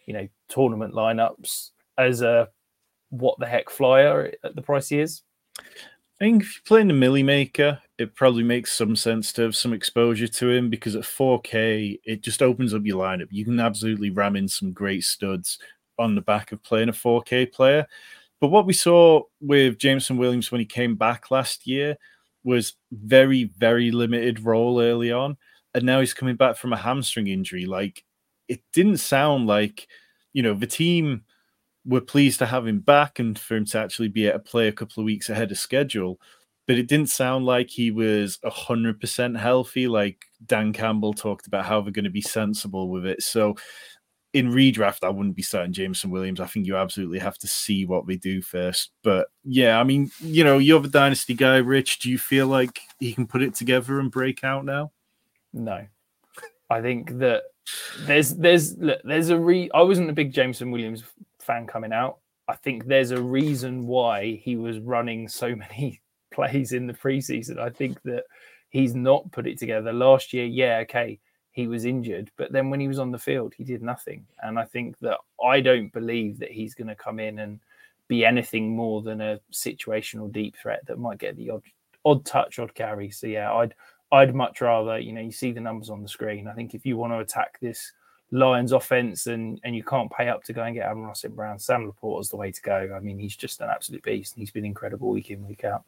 [0.07, 1.69] you know, tournament lineups
[1.99, 2.49] as a
[3.11, 5.21] what the heck flyer at the price he is?
[6.19, 9.55] I think if you're playing the Milly Maker, it probably makes some sense to have
[9.55, 13.27] some exposure to him because at 4K, it just opens up your lineup.
[13.29, 15.59] You can absolutely ram in some great studs
[15.99, 17.85] on the back of playing a 4K player.
[18.41, 21.97] But what we saw with Jameson Williams when he came back last year
[22.43, 25.37] was very, very limited role early on.
[25.75, 27.65] And now he's coming back from a hamstring injury.
[27.65, 28.03] Like
[28.47, 29.87] it didn't sound like,
[30.33, 31.25] you know, the team
[31.87, 34.67] were pleased to have him back and for him to actually be able to play
[34.67, 36.19] a couple of weeks ahead of schedule.
[36.67, 39.87] But it didn't sound like he was 100% healthy.
[39.87, 43.23] Like Dan Campbell talked about how they're going to be sensible with it.
[43.23, 43.55] So
[44.33, 46.41] in redraft, I wouldn't be starting Jameson Williams.
[46.41, 48.91] I think you absolutely have to see what they do first.
[49.01, 51.99] But yeah, I mean, you know, you're the dynasty guy, Rich.
[51.99, 54.91] Do you feel like he can put it together and break out now?
[55.53, 55.87] No,
[56.69, 57.43] I think that
[58.01, 59.69] there's there's there's a re.
[59.73, 61.03] I wasn't a big Jameson Williams
[61.47, 62.19] fan coming out.
[62.47, 67.57] I think there's a reason why he was running so many plays in the preseason.
[67.57, 68.25] I think that
[68.69, 70.45] he's not put it together last year.
[70.45, 71.19] Yeah, okay
[71.57, 72.29] he was injured.
[72.37, 74.27] But then when he was on the field, he did nothing.
[74.43, 77.59] And I think that I don't believe that he's going to come in and
[78.07, 81.63] be anything more than a situational deep threat that might get the odd
[82.05, 83.09] odd touch, odd carry.
[83.09, 83.73] So yeah, I'd
[84.11, 86.47] I'd much rather, you know, you see the numbers on the screen.
[86.47, 87.91] I think if you want to attack this
[88.31, 91.35] Lions offense and and you can't pay up to go and get Amon-Ra St.
[91.35, 92.93] Brown, Sam LaPorta is the way to go.
[92.95, 94.35] I mean, he's just an absolute beast.
[94.35, 95.83] He's been incredible week in, week out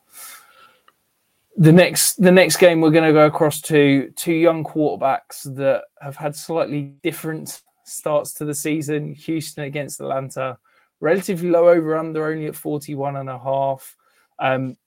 [1.60, 5.84] the next the next game we're going to go across to two young quarterbacks that
[6.02, 10.58] have had slightly different starts to the season houston against atlanta
[11.02, 13.96] relatively low over under only at 41 and a half
[14.40, 14.78] um,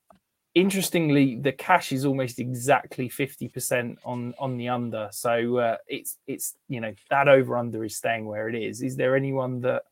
[0.54, 6.56] interestingly the cash is almost exactly 50% on on the under so uh, it's it's
[6.68, 9.84] you know that over under is staying where it is is there anyone that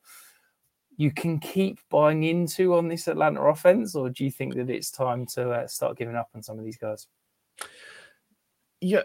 [1.00, 4.90] you can keep buying into on this Atlanta offense, or do you think that it's
[4.90, 7.06] time to uh, start giving up on some of these guys?
[8.82, 9.04] Yeah,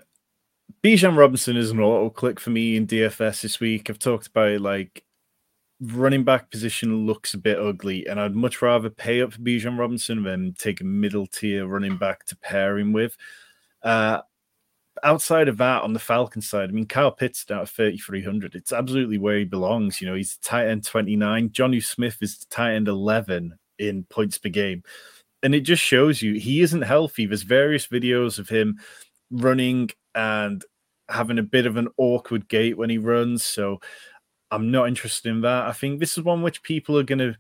[0.84, 3.89] Bijan Robinson is an auto click for me in DFS this week.
[3.89, 5.06] I've talked about like
[5.81, 9.77] running back position looks a bit ugly, and I'd much rather pay up for Bijan
[9.77, 13.15] Robinson than take a middle tier running back to pair him with.
[13.83, 14.21] Uh,
[15.03, 18.55] outside of that, on the Falcon side, I mean, Kyle Pitts down at 3,300.
[18.55, 20.01] It's absolutely where he belongs.
[20.01, 21.49] You know, he's tight end 29.
[21.49, 24.83] Jonnu Smith is tight end 11 in points per game.
[25.43, 27.25] And it just shows you he isn't healthy.
[27.25, 28.79] There's various videos of him
[29.29, 30.63] running and
[31.09, 33.43] having a bit of an awkward gait when he runs.
[33.43, 33.79] So
[34.51, 35.65] I'm not interested in that.
[35.65, 37.36] I think this is one which people are going to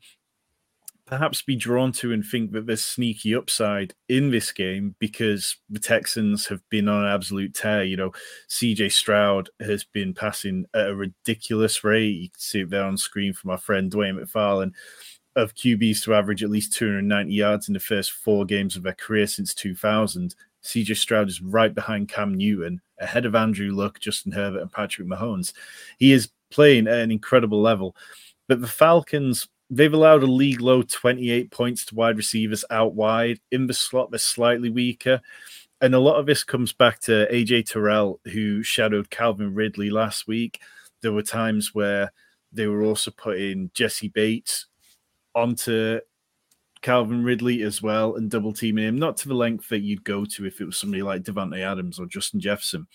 [1.05, 5.79] perhaps be drawn to and think that there's sneaky upside in this game because the
[5.79, 7.83] Texans have been on an absolute tear.
[7.83, 8.11] You know,
[8.49, 12.15] CJ Stroud has been passing at a ridiculous rate.
[12.15, 14.73] You can see it there on screen from our friend Dwain McFarland
[15.35, 18.93] of QBs to average at least 290 yards in the first four games of their
[18.93, 20.33] career since 2000.
[20.63, 25.07] CJ Stroud is right behind Cam Newton, ahead of Andrew Luck, Justin Herbert, and Patrick
[25.07, 25.53] Mahomes.
[25.99, 27.95] He is playing at an incredible level.
[28.47, 33.39] But the Falcons they've allowed a league low 28 points to wide receivers out wide.
[33.51, 35.21] In the slot, they're slightly weaker.
[35.81, 40.27] And a lot of this comes back to AJ Terrell, who shadowed Calvin Ridley last
[40.27, 40.61] week.
[41.01, 42.11] There were times where
[42.51, 44.67] they were also putting Jessie Bates
[45.33, 45.99] onto
[46.81, 50.23] Calvin Ridley as well and double teaming him, not to the length that you'd go
[50.23, 52.87] to if it was somebody like Davante Adams or Justin Jefferson.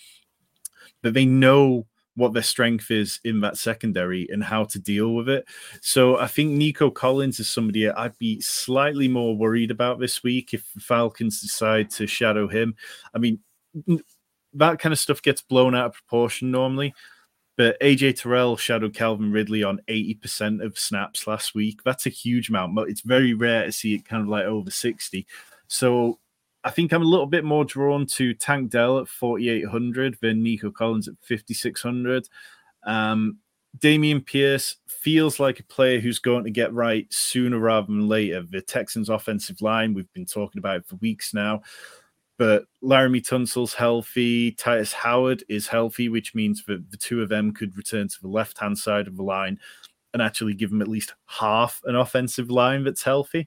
[1.03, 1.87] But they know
[2.21, 5.47] what their strength is in that secondary and how to deal with it.
[5.81, 10.53] So I think Nico Collins is somebody I'd be slightly more worried about this week
[10.53, 12.77] if the Falcons decide to shadow him.
[13.15, 13.41] I mean,
[14.53, 16.95] that kind of stuff gets blown out of proportion normally.
[17.57, 21.83] But AJ Terrell shadowed Calvin Ridley on 80% of snaps last week.
[21.85, 22.75] That's a huge amount.
[22.75, 25.27] But it's very rare to see it kind of like over 60.
[25.69, 26.19] So
[26.63, 30.71] I think I'm a little bit more drawn to Tank Dell at 4,800 than Nico
[30.71, 32.29] Collins at 5,600.
[32.85, 33.39] Um,
[33.79, 38.43] Dameon Pierce feels like a player who's going to get right sooner rather than later.
[38.43, 41.63] The Texans' offensive line, we've been talking about for weeks now.
[42.37, 44.53] But Laremy Tunsil's healthy.
[44.53, 48.29] Tytus Howard is healthy, which means that the two of them could return to the
[48.29, 49.59] left hand side of the line
[50.13, 53.47] and actually give them at least half an offensive line that's healthy.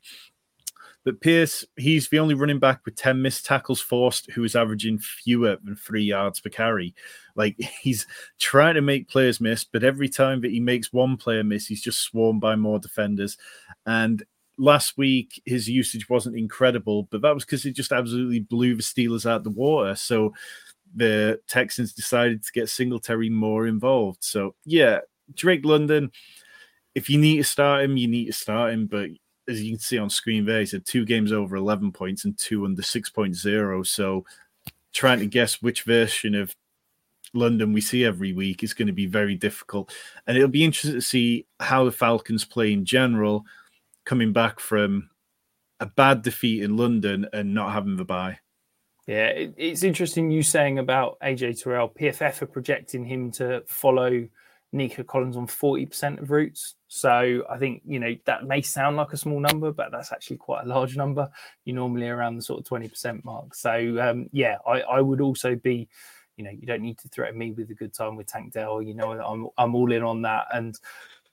[1.03, 4.99] But Pierce, he's the only running back with 10 missed tackles forced who is averaging
[4.99, 6.95] fewer than three yards per carry.
[7.35, 8.07] Like he's
[8.39, 11.81] trying to make players miss, but every time that he makes one player miss, he's
[11.81, 13.37] just swarmed by more defenders.
[13.85, 14.23] And
[14.57, 18.83] last week his usage wasn't incredible, but that was because he just absolutely blew the
[18.83, 19.95] Steelers out of the water.
[19.95, 20.33] So
[20.95, 24.23] the Texans decided to get Singletary more involved.
[24.23, 24.99] So yeah,
[25.33, 26.11] Drake London,
[26.95, 28.85] if you need to start him, you need to start him.
[28.85, 29.09] But
[29.47, 32.37] as you can see on screen there, he said two games over 11 points and
[32.37, 33.87] two under 6.0.
[33.87, 34.25] So
[34.93, 36.55] trying to guess which version of
[37.33, 39.93] London we see every week is going to be very difficult.
[40.27, 43.45] And it'll be interesting to see how the Falcons play in general
[44.05, 45.09] coming back from
[45.79, 48.39] a bad defeat in London and not having the bye.
[49.07, 51.89] Yeah, it, it's interesting you saying about AJ Terrell.
[51.89, 54.27] PFF are projecting him to follow
[54.73, 56.75] Nico Collins on 40% of routes.
[56.87, 60.37] So I think, you know, that may sound like a small number, but that's actually
[60.37, 61.29] quite a large number.
[61.63, 63.55] You're normally around the sort of 20% mark.
[63.55, 65.87] So, um, yeah, I, I would also be,
[66.37, 68.81] you know, you don't need to threaten me with a good time with Tank Dell.
[68.81, 70.47] You know, I'm, I'm all in on that.
[70.53, 70.75] And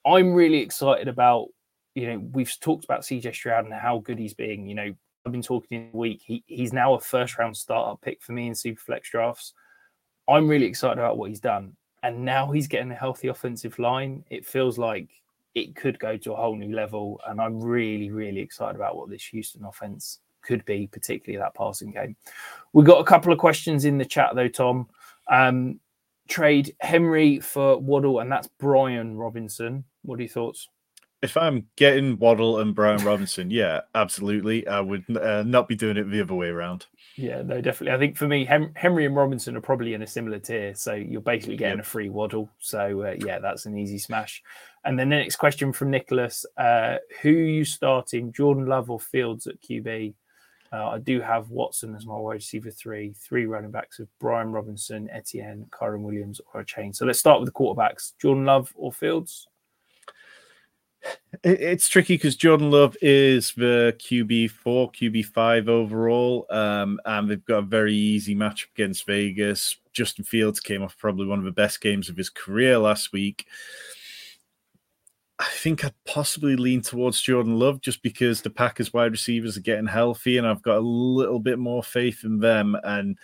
[0.04, 1.48] I'm really excited about
[1.94, 4.66] you know, we've talked about CJ Stroud and how good he's being.
[4.66, 4.94] You know,
[5.26, 6.22] I've been talking in the week.
[6.24, 9.52] He, he's now a first round startup pick for me in Superflex drafts.
[10.28, 11.76] I'm really excited about what he's done.
[12.02, 14.24] And now he's getting a healthy offensive line.
[14.30, 15.08] It feels like
[15.54, 17.20] it could go to a whole new level.
[17.26, 21.90] And I'm really, really excited about what this Houston offense could be, particularly that passing
[21.90, 22.16] game.
[22.72, 24.88] We've got a couple of questions in the chat, though, Tom.
[25.28, 25.80] Um,
[26.28, 29.84] trade Henry for Waddle, and that's Brian Robinson.
[30.02, 30.68] What are your thoughts?
[31.22, 35.96] If I'm getting Waddle and Brian Robinson, yeah, absolutely, I would uh, not be doing
[35.98, 36.86] it the other way around.
[37.16, 37.94] Yeah, no, definitely.
[37.94, 40.94] I think for me, Hem- Henry and Robinson are probably in a similar tier, so
[40.94, 41.86] you're basically getting yep.
[41.86, 42.48] a free Waddle.
[42.58, 44.42] So uh, yeah, that's an easy smash.
[44.84, 49.46] And then the next question from Nicholas: uh, Who you starting, Jordan Love or Fields
[49.46, 50.14] at QB?
[50.72, 54.52] Uh, I do have Watson as my wide receiver three, three running backs of Brian
[54.52, 56.94] Robinson, Etienne, Kyren Williams, or Achane.
[56.94, 59.48] So let's start with the quarterbacks: Jordan Love or Fields
[61.42, 67.44] it's tricky because Jordan Love is the QB four, QB five overall, um, and they've
[67.44, 69.76] got a very easy matchup against Vegas.
[69.92, 73.46] Justin Fields came off probably one of the best games of his career last week.
[75.38, 79.62] I think I'd possibly lean towards Jordan Love just because the Packers wide receivers are
[79.62, 82.76] getting healthy, and I've got a little bit more faith in them.
[82.84, 83.16] And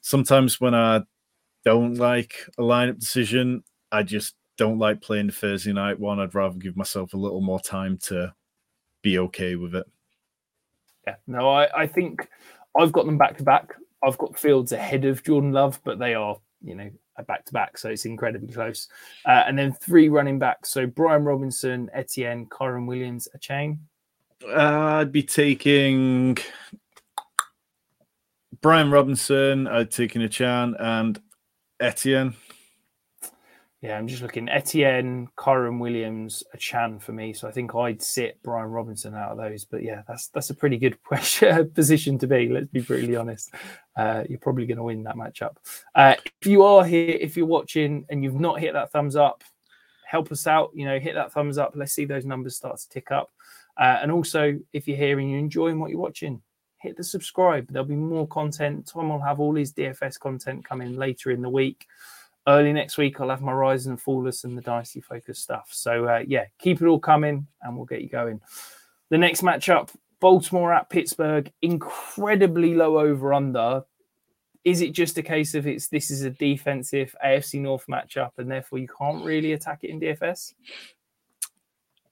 [0.00, 1.02] sometimes when I
[1.64, 6.20] don't like a lineup decision, I just don't like playing the Thursday night one.
[6.20, 8.34] I'd rather give myself a little more time to
[9.02, 9.86] be okay with it.
[11.06, 12.28] Yeah, no, I, I think
[12.76, 13.74] I've got them back to back.
[14.04, 16.90] I've got Fields ahead of Jordan Love, but they are, you know,
[17.26, 18.88] back to back, so it's incredibly close.
[19.24, 20.68] Uh, and then three running backs.
[20.68, 23.78] So Brian Robinson, Etienne, Kyren Williams, Achane.
[24.46, 26.38] Uh, I'd be taking
[28.60, 29.66] Brian Robinson.
[29.66, 31.20] I'd taking Achane and
[31.80, 32.34] Etienne.
[33.80, 34.48] Yeah, I'm just looking.
[34.48, 37.32] Etienne, Kyren Williams, Achane for me.
[37.32, 39.64] So I think I'd sit Brian Robinson out of those.
[39.64, 40.98] But yeah, that's that's a pretty good
[41.74, 42.48] position to be.
[42.48, 43.54] Let's be brutally honest.
[43.96, 45.56] Uh, you're probably going to win that matchup.
[45.94, 49.44] Uh, if you are here, if you're watching and you've not hit that thumbs up,
[50.04, 50.70] help us out.
[50.74, 51.74] You know, hit that thumbs up.
[51.76, 53.30] Let's see those numbers start to tick up.
[53.76, 56.42] Uh, and also, if you're here and you're enjoying what you're watching,
[56.78, 57.70] hit the subscribe.
[57.70, 58.88] There'll be more content.
[58.88, 61.86] Tom will have all his DFS content coming later in the week
[62.48, 65.68] early next week, I'll have my Rise and Fallers and the Dicey Focus stuff.
[65.70, 68.40] So, uh, yeah, keep it all coming and we'll get you going.
[69.10, 73.84] The next matchup Baltimore at Pittsburgh, incredibly low over under.
[74.64, 78.50] Is it just a case of it's this is a defensive AFC North matchup and
[78.50, 80.54] therefore you can't really attack it in DFS?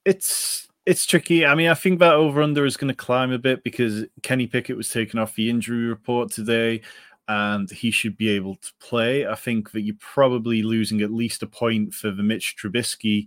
[0.05, 1.45] It's it's tricky.
[1.45, 4.47] I mean, I think that over under is going to climb a bit because Kenny
[4.47, 6.83] Pickett was taken off the injury report today
[7.29, 9.27] and he should be able to play.
[9.27, 13.27] I think that you're probably losing at least a point for the Mitch Trubisky.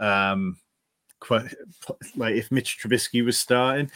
[0.00, 0.58] Um,
[1.20, 1.54] quite,
[2.16, 3.90] like if Mitch Trubisky was starting,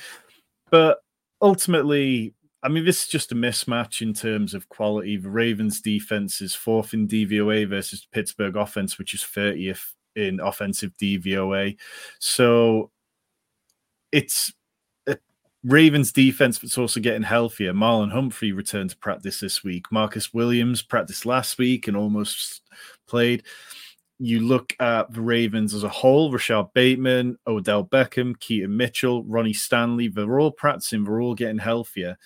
[0.71, 0.99] but
[1.41, 5.17] ultimately, I mean, this is just a mismatch in terms of quality.
[5.17, 10.93] The Ravens defense is fourth in DVOA versus Pittsburgh offense, which is 30th in offensive
[11.01, 11.77] DVOA.
[12.19, 12.91] So
[14.11, 14.53] it's
[15.65, 17.73] Ravens defense that's also getting healthier.
[17.73, 19.91] Marlon Humphrey returned to practice this week.
[19.91, 22.63] Marcus Williams practiced last week and almost
[23.07, 23.43] played.
[24.21, 29.53] You look at the Ravens as a whole, Rashod Bateman, Odell Beckham, Keaton Mitchell, Ronnie
[29.53, 32.17] Stanley, they're all practicing, they're all getting healthier.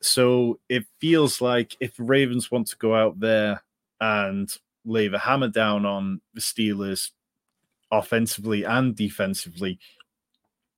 [0.00, 3.62] So it feels like if Ravens want to go out there
[4.00, 4.50] and
[4.84, 7.10] lay the hammer down on the Steelers
[7.90, 9.78] offensively and defensively,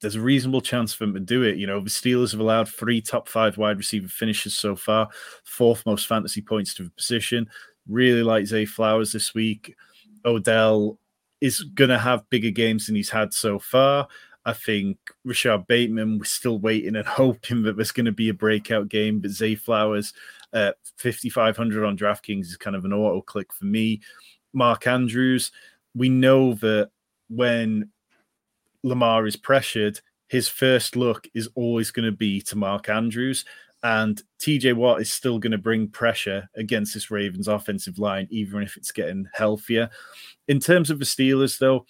[0.01, 1.57] there's a reasonable chance for them to do it.
[1.57, 5.09] You know, the Steelers have allowed three top five wide receiver finishes so far,
[5.45, 7.49] fourth most fantasy points to the position.
[7.89, 9.75] Really like Zay Flowers this week.
[10.25, 10.99] Odell
[11.41, 14.09] is going to have bigger games than he's had so far.
[14.45, 18.35] I think Rashod Bateman, we're still waiting and hoping that there's going to be a
[18.35, 20.13] breakout game, but Zay Flowers,
[20.53, 24.01] uh, 5,500 on DraftKings is kind of an auto click for me.
[24.53, 25.53] Mark Andrews,
[25.95, 26.91] we know that
[27.29, 27.91] when
[28.83, 33.45] Lamar is pressured, his first look is always going to be to Mark Andrews.
[33.83, 38.63] And TJ Watt is still going to bring pressure against this Ravens offensive line, even
[38.63, 39.89] if it's getting healthier.
[40.49, 41.87] In terms of the Steelers, though,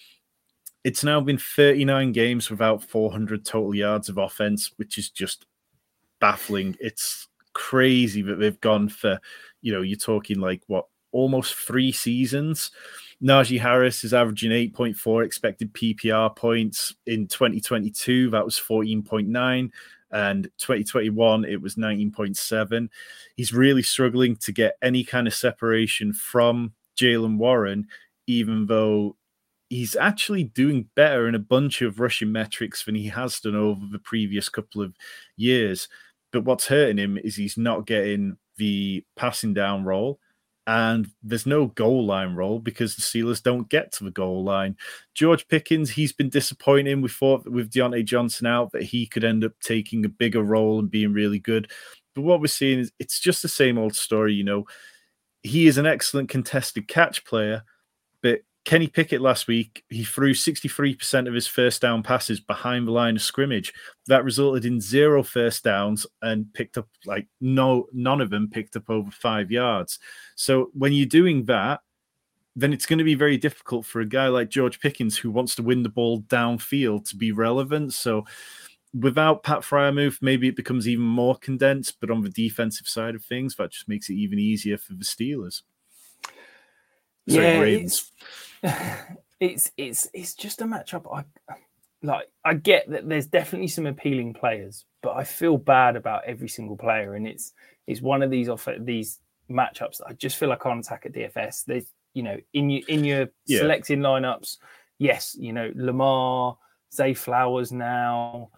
[0.85, 5.47] it's now been 39 games without 400 total yards of offense, which is just
[6.21, 6.77] baffling.
[6.79, 9.19] It's crazy that they've gone for,
[9.63, 12.71] you know, you're talking like what, almost three seasons.
[13.23, 16.95] Najee Harris is averaging 8.4 expected PPR points.
[17.07, 18.31] In 2022.
[18.31, 19.71] That was 14.9
[20.11, 22.89] and 2021 it was 19.7
[23.37, 27.87] he's really struggling to get any kind of separation from Jaylen Warren
[28.27, 29.17] even though
[29.69, 33.83] he's actually doing better in a bunch of rushing metrics than he has done over
[33.91, 34.95] the previous couple of
[35.37, 35.89] years.
[36.33, 40.21] But what's hurting him is he's not getting the passing down role
[40.69, 44.77] and there's no goal line role because the Steelers don't get to the goal line.
[45.15, 47.01] George Pickens, he's been disappointing.
[47.01, 50.79] We thought with Diontae Johnson out that he could end up taking a bigger role
[50.79, 51.71] and being really good.
[52.15, 54.67] But what we're seeing is it's just the same old story, you know.
[55.43, 57.63] He is an excellent contested catch player,
[58.23, 62.93] but Kenny Pickett last week, he threw 63% of his first down passes behind the
[62.93, 63.73] line of scrimmage.
[64.09, 68.77] That resulted in zero first downs and picked up like no none of them picked
[68.77, 69.99] up over 5 yards.
[70.35, 71.81] So when you're doing that,
[72.57, 75.55] then it's going to be very difficult for a guy like George Pickens who wants
[75.55, 77.95] to win the ball downfield to be relevant.
[77.95, 78.27] So
[78.93, 83.25] without Pat Freiermuth, maybe it becomes even more condensed, but on the defensive side of
[83.25, 85.63] things, that just makes it even easier for the Steelers.
[87.27, 88.13] Sorry, yeah, Ravens.
[89.41, 91.05] it's it's it's just a matchup.
[91.13, 91.25] I
[92.03, 92.29] like.
[92.45, 96.77] I get that there's definitely some appealing players, but I feel bad about every single
[96.77, 97.53] player, and it's
[97.87, 101.07] it's one of these off these matchups that I just feel like I can't attack
[101.07, 101.65] at DFS.
[101.65, 103.61] There's you know in your in your yeah.
[103.61, 104.59] selecting lineups,
[104.99, 106.57] yes, you know Lamar,
[106.93, 108.51] Zay Flowers now,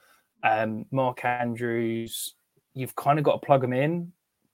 [0.43, 2.35] um, Mark Andrews.
[2.75, 4.13] You've kind of got to plug them in,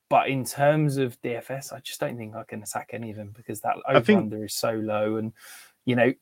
[0.09, 3.33] but in terms of DFS, I just don't think I can attack any of them
[3.37, 4.19] because that over think...
[4.19, 5.17] under is so low.
[5.17, 5.33] And
[5.85, 6.13] you know,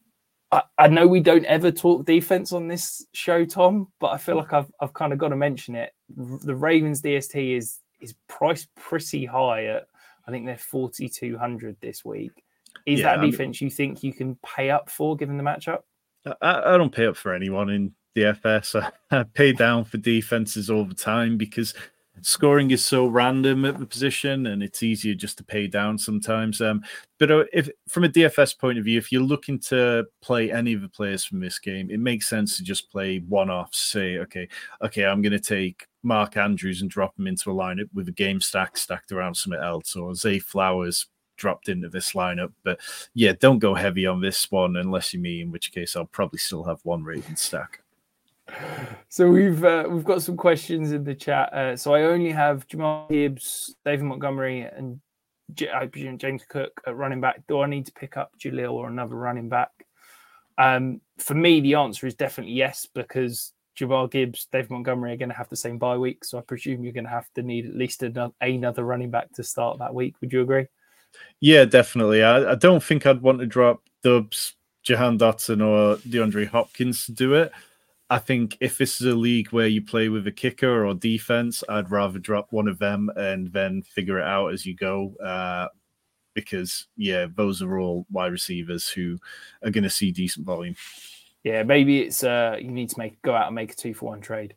[0.50, 4.36] I, I, know we don't ever talk defense on this show, Tom, but I feel
[4.36, 5.92] like I've I've kind of got to mention it.
[6.16, 9.86] The Ravens DST is is priced pretty high at
[10.26, 12.44] I think they're forty two hundred this week.
[12.86, 15.44] Is yeah, that defense I mean, you think you can pay up for given the
[15.44, 15.80] matchup?
[16.40, 18.80] I, I don't pay up for anyone in DFS.
[19.10, 21.74] I, I pay down for defenses all the time because
[22.22, 26.60] scoring is so random at the position and it's easier just to pay down sometimes
[26.60, 26.82] um,
[27.18, 30.72] but uh, if from a dfs point of view if you're looking to play any
[30.72, 34.48] of the players from this game it makes sense to just play one-offs say okay
[34.82, 38.12] okay i'm going to take mark andrews and drop him into a lineup with a
[38.12, 41.06] game stack stacked around something else or zay flowers
[41.36, 42.78] dropped into this lineup but
[43.14, 46.38] yeah don't go heavy on this one unless you mean in which case i'll probably
[46.38, 47.83] still have one raven stack
[49.08, 51.52] so we've uh, we've got some questions in the chat.
[51.52, 55.00] Uh, so I only have Jahmyr Gibbs, David Montgomery, and
[55.54, 57.42] J- I presume James Cook at running back.
[57.48, 59.70] Do I need to pick up Jaleel or another running back?
[60.56, 65.30] Um, for me, the answer is definitely yes because Jahmyr Gibbs, David Montgomery are going
[65.30, 66.24] to have the same bye week.
[66.24, 69.32] So I presume you're going to have to need at least another, another running back
[69.32, 70.16] to start that week.
[70.20, 70.66] Would you agree?
[71.40, 72.22] Yeah, definitely.
[72.22, 77.12] I, I don't think I'd want to drop Doubs, Jahan Dotson, or DeAndre Hopkins to
[77.12, 77.52] do it.
[78.10, 81.64] I think if this is a league where you play with a kicker or defense,
[81.68, 85.14] I'd rather drop one of them and then figure it out as you go.
[85.16, 85.68] Uh,
[86.34, 89.18] because yeah, those are all wide receivers who
[89.62, 90.74] are going to see decent volume.
[91.44, 94.06] Yeah, maybe it's uh, you need to make go out and make a two for
[94.06, 94.54] one trade.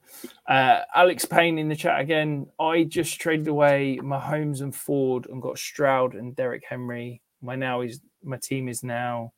[0.48, 2.48] Uh, Alex Payne in the chat again.
[2.60, 7.22] I just traded away Mahomes and Ford and got Stroud and Derrick Henry.
[7.42, 9.34] My now is my team is now.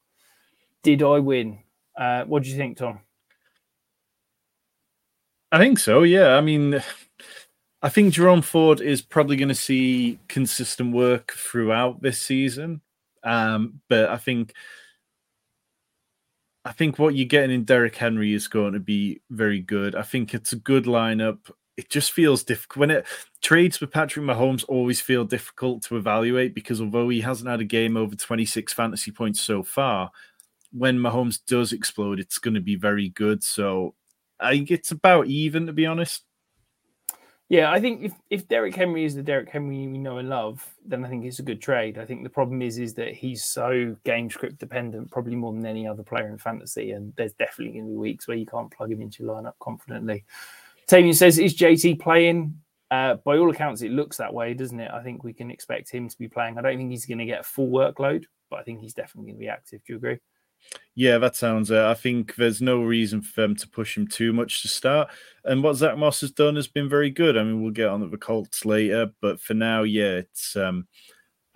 [0.84, 1.60] Did I win?
[1.98, 3.00] Uh, what do you think, Tom?
[5.52, 6.04] I think so.
[6.04, 6.36] Yeah.
[6.36, 6.82] I mean,
[7.82, 12.82] I think Jerome Ford is probably going to see consistent work throughout this season.
[13.24, 14.54] Um, but I think
[16.66, 19.96] I think what you're getting in Derrick Henry is going to be very good.
[19.96, 21.38] I think it's a good lineup.
[21.78, 23.08] It just feels difficult when it
[23.42, 27.66] trades with Patrick Mahomes always feel difficult to evaluate because although he hasn't had a
[27.66, 30.12] game over 26 fantasy points so far,
[30.72, 33.42] when Mahomes does explode, it's going to be very good.
[33.44, 33.96] So
[34.40, 36.24] I think it's about even, to be honest.
[37.50, 40.64] Yeah, I think if, if Derrick Henry is the Derrick Henry we know and love,
[40.86, 41.98] then I think it's a good trade.
[41.98, 45.66] I think the problem is is that he's so game script dependent, probably more than
[45.66, 48.70] any other player in fantasy, and there's definitely going to be weeks where you can't
[48.72, 50.26] plug him into your lineup confidently.
[50.86, 52.62] Tamian says, "Is JT playing?"
[52.92, 54.92] Uh, by all accounts, it looks that way, doesn't it?
[54.92, 56.58] I think we can expect him to be playing.
[56.58, 59.32] I don't think he's going to get a full workload, but I think he's definitely
[59.32, 59.82] going to be active.
[59.86, 60.20] Do you agree?
[60.96, 61.72] Yeah, that sounds.
[61.72, 65.10] Uh, I think there's no reason for them to push him too much to start.
[65.46, 67.38] And what Zack Moss has done has been very good.
[67.38, 70.56] I mean, we'll get on the Colts later, but for now, yeah, it's.
[70.56, 70.88] Um,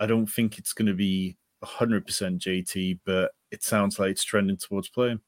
[0.00, 4.56] I don't think it's going to be 100% JT, but it sounds like it's trending
[4.56, 5.20] towards playing.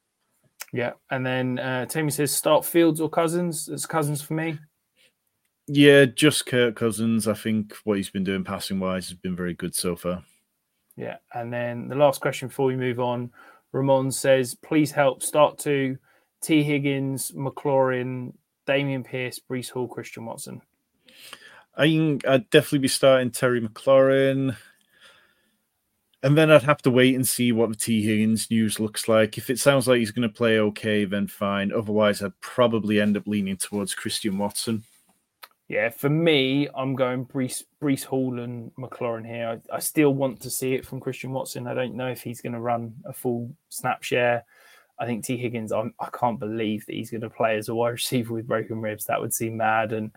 [0.73, 3.69] Yeah, and then uh, Tammy says start Fields or Cousins.
[3.69, 4.59] It's Cousins for me.
[5.69, 7.29] Yeah, just Kirk Cousins.
[7.29, 10.25] I think what he's been doing passing wise has been very good so far.
[10.97, 13.31] Yeah, and then the last question before we move on
[13.77, 15.99] Ramon says, please help start to
[16.41, 18.33] Tee Higgins, McLaurin,
[18.67, 20.63] Dameon Pierce, Breece Hall, Christian Watson.
[21.77, 24.57] I think I'd definitely be starting Terry McLaurin.
[26.23, 29.37] And then I'd have to wait and see what the Tee Higgins news looks like.
[29.37, 31.71] If it sounds like he's going to play okay, then fine.
[31.71, 34.85] Otherwise, I'd probably end up leaning towards Christian Watson.
[35.69, 39.61] Yeah, for me, I'm going Breece, Breece Hall and McLaurin here.
[39.73, 41.67] I, I, still want to see it from Christian Watson.
[41.67, 44.45] I don't know if he's going to run a full snap share.
[45.01, 47.69] I think Tee Higgins, I'm, I can not believe that he's going to play as
[47.69, 49.07] a wide receiver with broken ribs.
[49.07, 49.93] That would seem mad.
[49.93, 50.13] And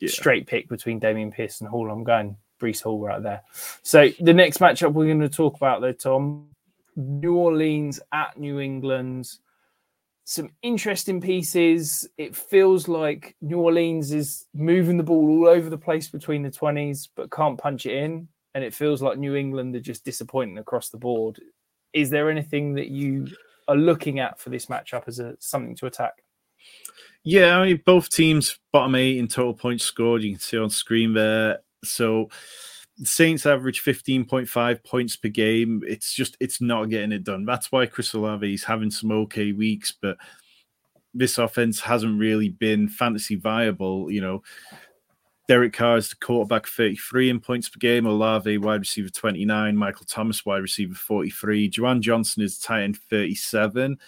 [0.00, 0.10] yeah.
[0.10, 1.90] straight pick between Dameon Pierce and Hall.
[1.90, 3.42] I'm going Breece Hall right there.
[3.82, 6.48] So the next matchup we're going to talk about, though, Tom,
[6.94, 9.30] New Orleans at New England
[10.30, 12.08] some interesting pieces.
[12.16, 16.52] It feels like New Orleans is moving the ball all over the place between the
[16.52, 18.28] 20s, but can't punch it in.
[18.54, 21.40] And it feels like New England are just disappointing across the board.
[21.92, 23.26] Is there anything that you
[23.66, 26.22] are looking at for this matchup as a something to attack?
[27.24, 30.22] Yeah, I mean, both teams bottom eight in total points scored.
[30.22, 31.58] You can see on screen there.
[31.82, 32.28] So
[33.02, 35.82] Saints average 15.5 points per game.
[35.86, 37.44] It's just it's not getting it done.
[37.44, 40.18] That's why Chris Olave is having some okay weeks, but
[41.14, 44.10] this offense hasn't really been fantasy viable.
[44.10, 44.42] You know,
[45.48, 50.06] Derek Carr is the quarterback 33 in points per game, Olave wide receiver 29, Michael
[50.06, 53.98] Thomas wide receiver 43, Juwan Johnson is tight end 37.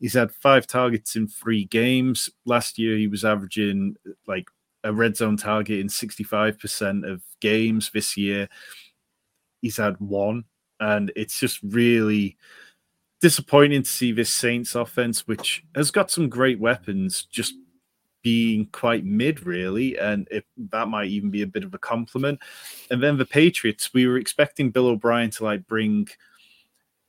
[0.00, 2.28] He's had five targets in three games.
[2.44, 4.46] Last year he was averaging like
[4.84, 8.48] a red zone target in 65% of games this year.
[9.60, 10.44] He's had one,
[10.78, 12.36] and it's just really
[13.20, 17.54] disappointing to see this Saints offense, which has got some great weapons, just
[18.22, 19.98] being quite mid, really.
[19.98, 22.40] And if that might even be a bit of a compliment.
[22.90, 26.08] And then the Patriots, we were expecting Bill O'Brien to like bring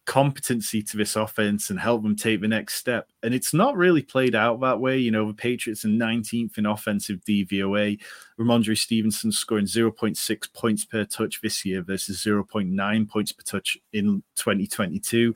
[0.06, 3.10] competency to this offense and help them take the next step.
[3.24, 4.98] And it's not really played out that way.
[4.98, 8.00] You know, the Patriots are 19th in offensive DVOA.
[8.40, 14.24] Rhamondre Stevenson scoring 0.6 points per touch this year versus 0.9 points per touch in
[14.36, 15.34] 2022.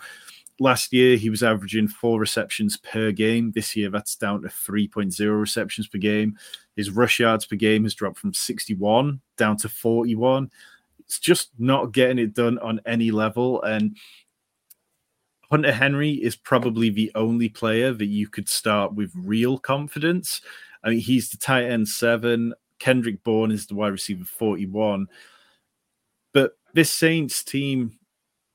[0.61, 3.51] Last year, he was averaging four receptions per game.
[3.53, 6.37] This year, that's down to 3.0 receptions per game.
[6.75, 10.51] His rush yards per game has dropped from 61 down to 41.
[10.99, 13.63] It's just not getting it done on any level.
[13.63, 13.95] And
[15.51, 20.41] Hunter Henry is probably the only player that you could start with real confidence.
[20.83, 22.53] I mean, he's the tight end seven.
[22.77, 25.07] Kendrick Bourne is the wide receiver 41.
[26.33, 27.97] But this Saints team,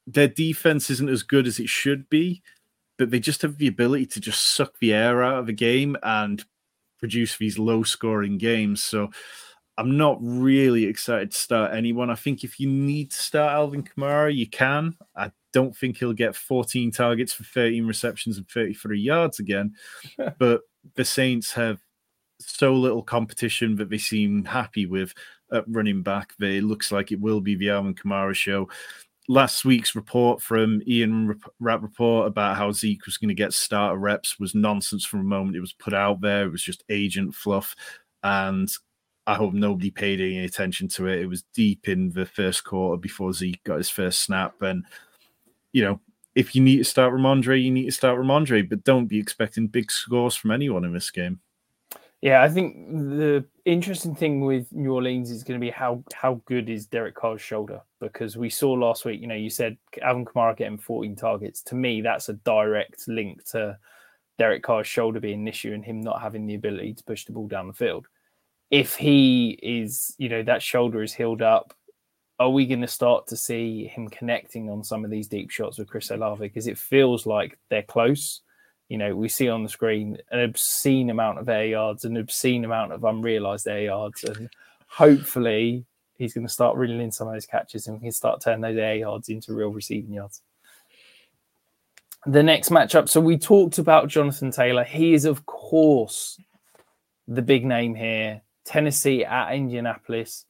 [0.06, 2.42] their defense isn't as good as it should be,
[2.96, 5.96] but they just have the ability to just suck the air out of a game
[6.02, 6.44] and
[7.00, 8.82] produce these low scoring games.
[8.82, 9.10] So
[9.76, 12.10] I'm not really excited to start anyone.
[12.10, 14.96] I think if you need to start Alvin Kamara, you can.
[15.16, 19.74] I don't think he'll get 14 targets for 13 receptions and 33 yards again.
[20.38, 20.62] but
[20.94, 21.80] the Saints have
[22.40, 25.14] so little competition that they seem happy with
[25.52, 28.68] at running back it looks like it will be the Alvin Kamara show.
[29.28, 34.38] Last week's report from Ian Rapoport about how Zeke was going to get starter reps
[34.38, 36.44] was nonsense from the moment it was put out there.
[36.44, 37.74] It was just agent fluff.
[38.22, 38.70] And
[39.26, 41.20] I hope nobody paid any attention to it.
[41.20, 44.60] It was deep in the first quarter before Zeke got his first snap.
[44.60, 44.84] And
[45.72, 46.00] you know,
[46.34, 49.66] if you need to start Rhamondre, you need to start Rhamondre, but don't be expecting
[49.66, 51.40] big scores from anyone in this game.
[52.20, 56.40] Yeah, I think the interesting thing with New Orleans is going to be how how
[56.46, 59.20] good is Derek Carr's shoulder because we saw last week.
[59.20, 61.62] You know, you said Alvin Kamara getting 14 targets.
[61.64, 63.78] To me, that's a direct link to
[64.38, 67.32] Derek Carr's shoulder being an issue and him not having the ability to push the
[67.32, 68.06] ball down the field.
[68.74, 71.74] If he is, you know, that shoulder is healed up,
[72.40, 75.78] are we going to start to see him connecting on some of these deep shots
[75.78, 76.42] with Chris Olave?
[76.42, 78.40] Because it feels like they're close.
[78.88, 82.64] you know, we see on the screen an obscene amount of air yards, an obscene
[82.64, 84.50] amount of unrealized air yards, and
[84.88, 85.84] hopefully
[86.16, 88.60] he's going to start reeling in some of those catches and we can start turning
[88.60, 90.42] those air yards into real receiving yards.
[92.26, 93.08] The next matchup.
[93.08, 94.82] So we talked about Jonathan Taylor.
[94.82, 96.40] He is, of course,
[97.28, 98.40] the big name here.
[98.64, 100.46] Tennessee at Indianapolis.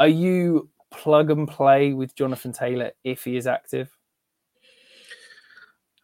[0.00, 3.90] Are you plug and play with Jonathan Taylor if he is active?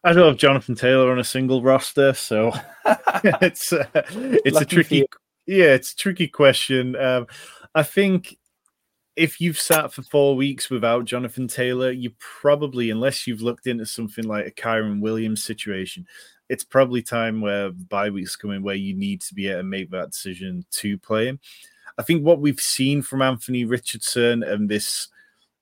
[0.03, 2.51] I don't have Jonathan Taylor on a single roster, so
[3.41, 5.05] it's uh, it's Lucky a tricky
[5.47, 6.95] yeah, it's a tricky question.
[6.95, 7.27] Um,
[7.73, 8.37] I think
[9.15, 13.85] if you've sat for four weeks without Jonathan Taylor, you probably, unless you've looked into
[13.85, 16.05] something like a Kyren Williams situation,
[16.49, 19.89] it's probably time where bye weeks coming where you need to be able to make
[19.91, 21.39] that decision to play him.
[21.97, 25.07] I think what we've seen from Anthony Richardson and this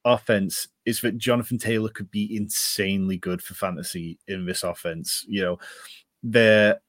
[0.06, 5.26] offense is that Jonathan Taylor could be insanely good for fantasy in this offense.
[5.28, 5.60] You know,
[6.24, 6.80] they're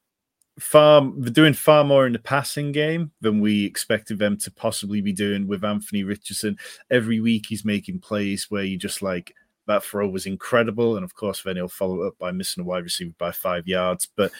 [0.58, 5.00] far they're doing far more in the passing game than we expected them to possibly
[5.00, 6.56] be doing with Anthony Richardson.
[6.90, 9.34] Every week he's making plays where you just like
[9.66, 12.84] that throw was incredible, and of course then he'll follow up by missing a wide
[12.84, 14.08] receiver by five yards.
[14.16, 14.32] But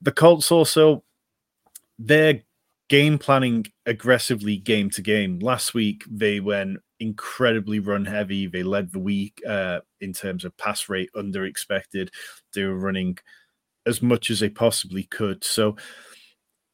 [0.00, 1.04] the Colts also
[1.98, 2.42] they're
[2.88, 5.38] game planning aggressively game to game.
[5.38, 8.46] Last week they went incredibly run heavy.
[8.46, 12.10] They led the week uh, in terms of pass rate under expected.
[12.52, 13.18] They were running
[13.86, 15.44] as much as they possibly could.
[15.44, 15.76] So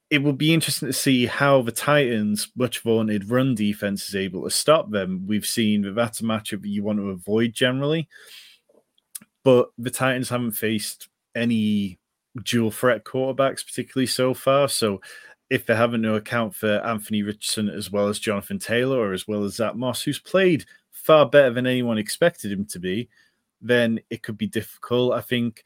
[0.09, 4.45] it will be interesting to see how the Titans' much vaunted run defense is able
[4.45, 5.25] to stop them.
[5.27, 8.09] We've seen that that's a matchup that you want to avoid generally,
[9.43, 11.99] but the Titans haven't faced any
[12.45, 14.69] dual threat quarterbacks, particularly so far.
[14.69, 15.01] So
[15.51, 19.27] if they haven't no account for Anthony Richardson as well as Jonathan Taylor or as
[19.27, 23.09] well as Zack Moss, who's played far better than anyone expected him to be,
[23.61, 25.15] then it could be difficult.
[25.15, 25.65] I think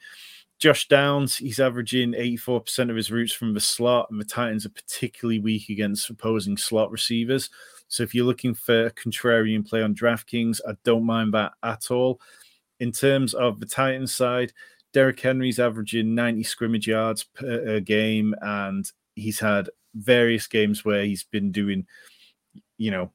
[0.61, 4.71] Josh Downs, he's averaging 84% of his routes from the slot, and the Titans are
[4.71, 7.49] particularly weak against opposing slot receivers.
[7.89, 12.21] So if you're looking for contrarian play on DraftKings, I don't mind that at all.
[12.79, 14.53] In terms of the Titans side,
[14.93, 21.25] Derrick Henry's averaging 90 scrimmage yards per game, and he's had various games where he's
[21.25, 21.87] been doing,
[22.77, 23.11] you know,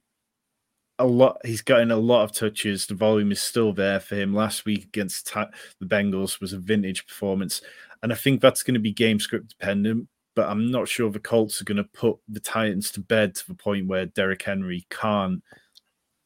[0.99, 1.39] a lot.
[1.45, 2.85] He's gotten a lot of touches.
[2.85, 4.33] The volume is still there for him.
[4.33, 7.61] Last week against the Bengals was a vintage performance,
[8.01, 10.07] and I think that's going to be game script dependent.
[10.35, 13.47] But I'm not sure the Colts are going to put the Titans to bed to
[13.47, 15.41] the point where Derrick Henry can't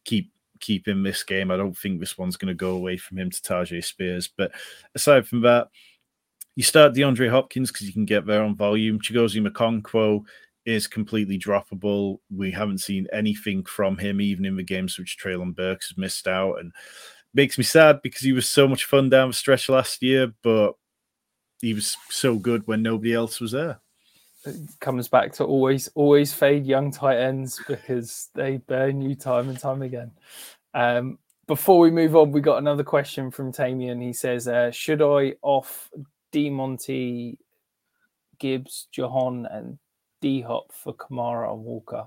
[0.04, 1.52] keep keep in this game.
[1.52, 4.30] I don't think this one's going to go away from him to Tyjae Spears.
[4.36, 4.52] But
[4.96, 5.68] aside from that,
[6.56, 9.00] you start DeAndre Hopkins because you can get there on volume.
[9.00, 10.24] Chigoziem Okonkwo
[10.70, 12.20] is completely droppable.
[12.30, 16.28] We haven't seen anything from him, even in the games which Treylon Burks has missed
[16.28, 16.60] out.
[16.60, 16.72] And
[17.34, 20.74] makes me sad because he was so much fun down the stretch last year, but
[21.62, 23.80] he was so good when nobody else was there.
[24.46, 29.50] It comes back to always, always fade young tight ends because they burn you time
[29.50, 30.12] and time again.
[30.74, 34.00] Um, before we move on, we got another question from Tamian.
[34.00, 35.90] He says, uh, "Should I off
[36.32, 37.38] Demonte,
[38.38, 39.80] Gibbs, Jahan, and
[40.22, 42.06] D Hop for Kamara and Walker.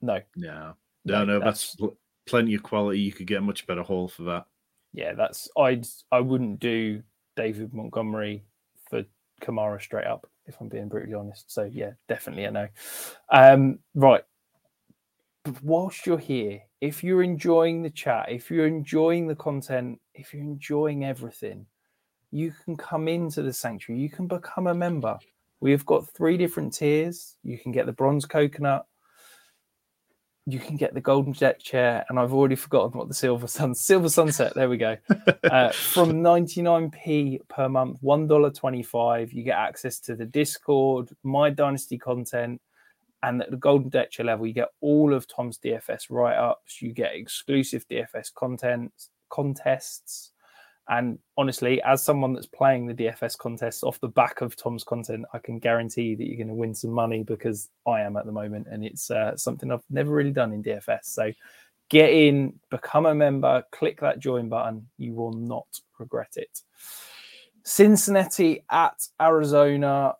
[0.00, 0.20] No.
[0.36, 0.74] No.
[1.04, 1.92] No, no, that's, that's
[2.26, 3.00] plenty of quality.
[3.00, 4.46] You could get a much better haul for that.
[4.92, 7.02] Yeah, that's I'd I wouldn't do
[7.36, 8.44] David Montgomery
[8.88, 9.04] for
[9.42, 11.52] Kamara straight up, if I'm being brutally honest.
[11.52, 12.68] So yeah, definitely a no.
[13.30, 14.22] Um, right.
[15.42, 20.32] But whilst you're here, if you're enjoying the chat, if you're enjoying the content, if
[20.32, 21.66] you're enjoying everything,
[22.30, 24.00] you can come into the sanctuary.
[24.00, 25.18] You can become a member.
[25.60, 27.36] We've got three different tiers.
[27.42, 28.86] You can get the bronze coconut,
[30.46, 33.74] you can get the golden deck chair, and I've already forgotten what the silver sun
[33.74, 34.54] silver sunset.
[34.54, 34.96] There we go.
[35.42, 39.32] Uh, from 99p per month, one dollar twenty-five.
[39.32, 42.60] You get access to the Discord, my Dynasty content,
[43.22, 46.82] and at the golden deck chair level, you get all of Tom's DFS write-ups.
[46.82, 48.92] You get exclusive DFS content
[49.30, 50.32] contests
[50.88, 55.24] and honestly, as someone that's playing the DFS contests off the back of Tom's content,
[55.32, 58.32] I can guarantee that you're going to win some money because I am at the
[58.32, 61.04] moment, and it's uh, something I've never really done in DFS.
[61.04, 61.32] So
[61.88, 64.86] get in, become a member, click that join button.
[64.98, 65.66] You will not
[65.98, 66.60] regret it.
[67.62, 70.16] Cincinnati at Arizona.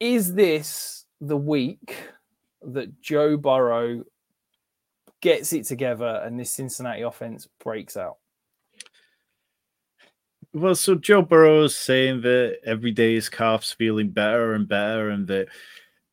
[0.00, 1.96] Is this the week
[2.62, 4.02] that Joe Burrow
[5.20, 8.16] gets it together and this Cincinnati offense breaks out?
[10.52, 15.10] Well, so Joe Burrow is saying that every day his calf's feeling better and better,
[15.10, 15.48] and that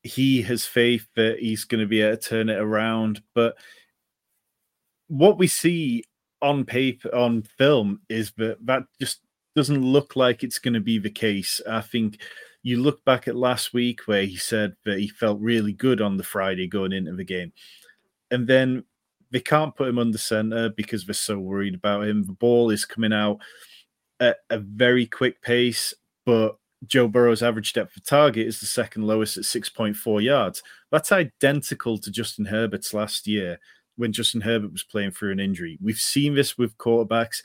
[0.03, 3.21] he has faith that he's going to be able to turn it around.
[3.33, 3.55] But
[5.07, 6.03] what we see
[6.41, 9.21] on paper, on film, is that that just
[9.55, 11.59] doesn't look like it's going to be the case.
[11.67, 12.19] I think
[12.61, 16.17] you look back at last week where he said that he felt really good on
[16.17, 17.53] the Friday going into the game.
[18.29, 18.83] And then
[19.31, 22.23] they can't put him under center because they're so worried about him.
[22.23, 23.39] The ball is coming out
[24.19, 25.93] at a very quick pace,
[26.25, 30.61] but Joe Burrow's average depth of target is the second lowest at 6.4 yards.
[30.91, 33.59] That's identical to Justin Herbert's last year
[33.95, 35.77] when Justin Herbert was playing through an injury.
[35.81, 37.41] We've seen this with quarterbacks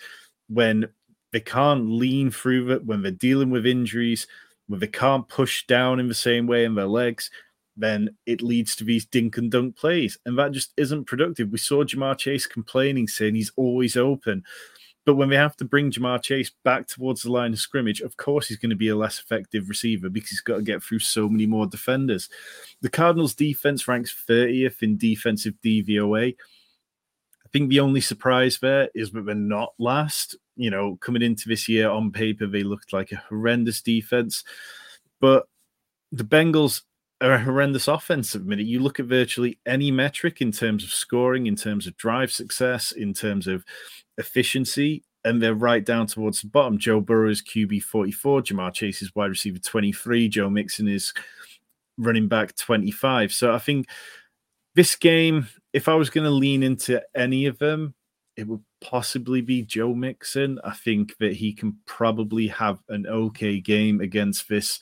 [0.48, 0.88] when
[1.32, 4.26] they can't lean through it, when they're dealing with injuries,
[4.66, 7.30] when they can't push down in the same way in their legs,
[7.74, 10.18] then it leads to these dink and dunk plays.
[10.26, 11.50] And that just isn't productive.
[11.50, 14.44] We saw Ja'Marr Chase complaining, saying he's always open.
[15.05, 18.16] But when we have to bring Ja'Marr Chase back towards the line of scrimmage, of
[18.16, 21.00] course he's going to be a less effective receiver because he's got to get through
[21.00, 22.28] so many more defenders.
[22.82, 26.34] The Cardinals' defense ranks 30th in defensive DVOA.
[26.34, 30.36] I think the only surprise there is that they're not last.
[30.55, 34.44] You know, coming into this year on paper, they looked like a horrendous defense.
[35.20, 35.46] But
[36.12, 36.82] the Bengals
[37.30, 38.66] a horrendous offense minute.
[38.66, 42.90] You look at virtually any metric in terms of scoring, in terms of drive success,
[42.90, 43.64] in terms of
[44.18, 46.78] efficiency, and they're right down towards the bottom.
[46.78, 51.14] Joe Burrow is QB 44, Ja'Marr Chase is wide receiver 23, Joe Mixon is
[51.96, 53.32] running back 25.
[53.32, 53.86] So I think
[54.74, 57.94] this game, if I was going to lean into any of them,
[58.36, 60.58] it would possibly be Joe Mixon.
[60.64, 64.80] I think that he can probably have an okay game against this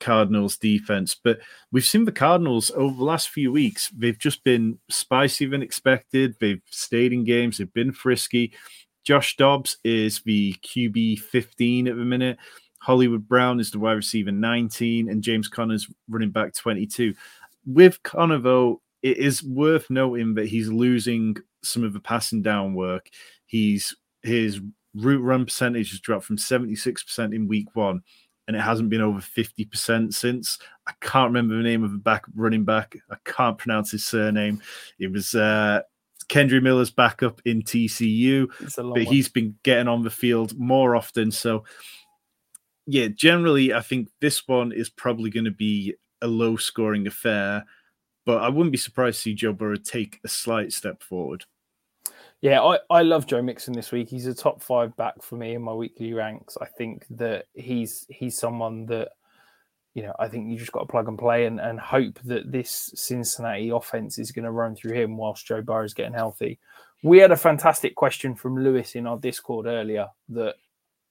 [0.00, 1.14] Cardinals defense.
[1.22, 1.40] But
[1.72, 6.36] we've seen the Cardinals over the last few weeks, they've just been spicier than expected.
[6.40, 8.52] They've stayed in games, they've been frisky.
[9.04, 12.38] Josh Dobbs is the QB 15 at the minute.
[12.80, 17.14] Hollywood Brown is the wide receiver 19, and James Conner's running back 22.
[17.66, 22.74] With Conner, though, it is worth noting that he's losing some of the passing down
[22.74, 23.08] work.
[23.46, 24.60] He's his
[24.94, 28.02] route run percentage has dropped from 76% in week one
[28.48, 30.58] and it hasn't been over 50% since.
[30.86, 32.96] I can't remember the name of the back running back.
[33.10, 34.60] I can't pronounce his surname.
[34.98, 35.82] It was uh
[36.28, 39.00] Kendre Miller's backup in TCU, but one.
[39.00, 41.30] he's been getting on the field more often.
[41.30, 41.64] So
[42.86, 47.64] yeah, generally I think this one is probably going to be a low scoring affair,
[48.24, 51.44] but I wouldn't be surprised to see Joe Burrow take a slight step forward.
[52.40, 54.08] Yeah, I, I love Joe Mixon this week.
[54.08, 56.56] He's a top five back for me in my weekly ranks.
[56.60, 59.08] I think that he's he's someone that
[59.94, 62.52] you know I think you just got to plug and play and, and hope that
[62.52, 66.60] this Cincinnati offense is going to run through him whilst Joe Burrow is getting healthy.
[67.02, 70.54] We had a fantastic question from Lewis in our Discord earlier that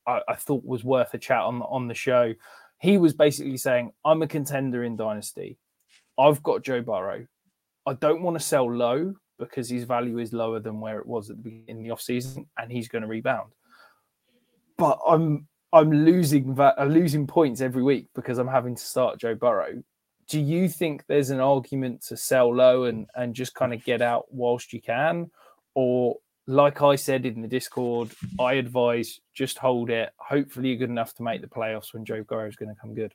[0.06, 2.34] I, I thought was worth a chat on on the show.
[2.80, 5.58] He was basically saying, "I'm a contender in Dynasty.
[6.18, 7.28] I've got Joe Burrow.
[7.86, 11.30] I don't want to sell low because his value is lower than where it was
[11.30, 13.52] at the beginning in the off season, and he's going to rebound.
[14.78, 19.20] But I'm I'm losing that I'm losing points every week because I'm having to start
[19.20, 19.84] Joe Burrow.
[20.28, 24.02] Do you think there's an argument to sell low and and just kind of get
[24.02, 25.30] out whilst you can,
[25.74, 26.18] or
[26.48, 28.10] like I said in the Discord,
[28.40, 30.12] I advise just hold it.
[30.18, 32.94] Hopefully, you're good enough to make the playoffs when Joe Burrow is going to come
[32.94, 33.14] good.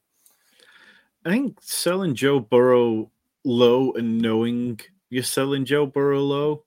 [1.25, 3.11] I think selling Joe Burrow
[3.45, 4.81] low and knowing
[5.13, 6.65] you're selling Joe Burrow low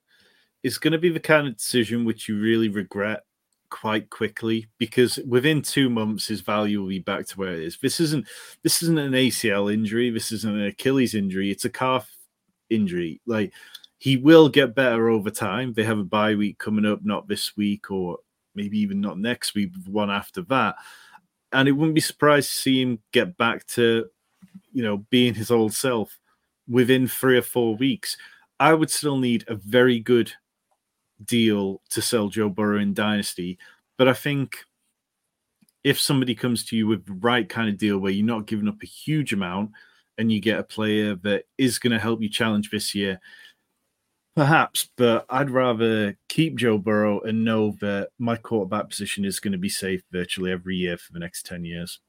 [0.62, 3.24] is going to be the kind of decision which you really regret
[3.70, 7.76] quite quickly because within two months his value will be back to where it is.
[7.82, 8.26] This isn't
[8.62, 10.10] this isn't an ACL injury.
[10.10, 11.50] This isn't an Achilles injury.
[11.50, 12.08] It's a calf
[12.70, 13.20] injury.
[13.26, 13.52] Like
[13.98, 15.72] he will get better over time.
[15.72, 18.18] They have a bye week coming up, not this week or
[18.54, 20.76] maybe even not next week, one after that.
[21.50, 24.06] And it wouldn't be surprised to see him get back to,
[24.72, 26.16] you know, being his old self
[26.68, 28.16] within three or four weeks.
[28.58, 30.32] I would still need a very good
[31.24, 33.58] deal to sell Joe Burrow in Dynasty.
[33.98, 34.56] But I think
[35.84, 38.68] if somebody comes to you with the right kind of deal where you're not giving
[38.68, 39.70] up a huge amount
[40.18, 43.20] and you get a player that is going to help you challenge this year,
[44.34, 44.88] perhaps.
[44.96, 49.58] But I'd rather keep Joe Burrow and know that my quarterback position is going to
[49.58, 52.00] be safe virtually every year for the next 10 years.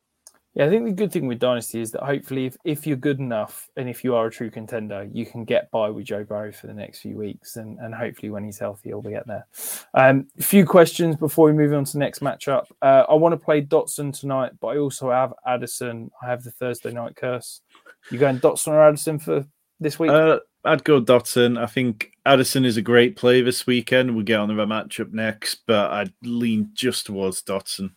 [0.57, 3.19] Yeah, I think the good thing with Dynasty is that hopefully, if, if you're good
[3.19, 6.51] enough and if you are a true contender, you can get by with Joe Burrow
[6.51, 7.57] for the next few weeks.
[7.57, 9.45] And, and hopefully, when he's healthy, he'll be get there.
[9.93, 12.65] Um, a few questions before we move on to the next matchup.
[12.81, 16.09] Uh, I want to play Dotson tonight, but I also have Addison.
[16.23, 17.61] I have the Thursday night curse.
[18.09, 19.45] You going Dotson or Addison for
[19.79, 20.09] this week?
[20.09, 21.61] Uh, I'd go Dotson.
[21.61, 24.15] I think Addison is a great play this weekend.
[24.15, 27.91] We'll get on to the matchup next, but I'd lean just towards Dotson.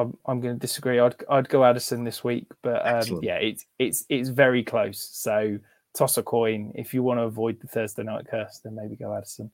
[0.00, 0.98] I'm, I'm going to disagree.
[0.98, 5.00] I'd I'd go Addison this week, but um, yeah, it's it's it's very close.
[5.12, 5.58] So
[5.94, 6.72] toss a coin.
[6.74, 9.50] If you want to avoid the Thursday night curse, then maybe go Addison.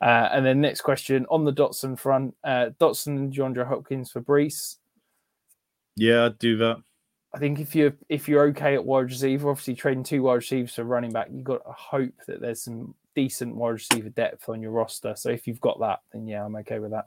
[0.00, 4.76] Uh, and then next question on the Dotson front, uh, Dotson, DeAndre Hopkins, Fabrice.
[5.96, 6.78] Yeah, I'd do that.
[7.32, 10.74] I think if you're if you're okay at wide receiver, obviously trading two wide receivers
[10.74, 14.60] for running back, you've got to hope that there's some decent wide receiver depth on
[14.62, 15.14] your roster.
[15.16, 17.04] So if you've got that, then yeah, I'm okay with that.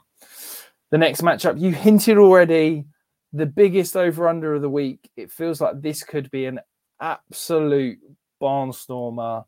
[0.94, 2.84] The next matchup, you hinted already,
[3.32, 5.10] the biggest over under of the week.
[5.16, 6.60] It feels like this could be an
[7.00, 7.98] absolute
[8.40, 9.44] barnstormer.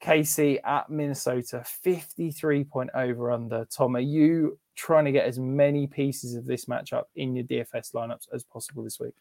[0.00, 3.66] KC at Minnesota, 53 point over under.
[3.76, 7.92] Tom, are you trying to get as many pieces of this matchup in your DFS
[7.92, 9.14] lineups as possible this week?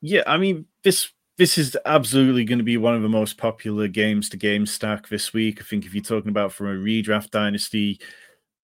[0.00, 3.86] Yeah, I mean, this this is absolutely going to be one of the most popular
[3.86, 5.60] games to game stack this week.
[5.60, 8.00] I think if you're talking about from a redraft dynasty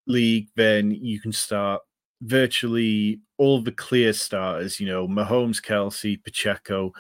[0.06, 1.82] league, then you can start
[2.24, 6.92] virtually all the clear starters, you know, Mahomes, Kelce, Pacheco,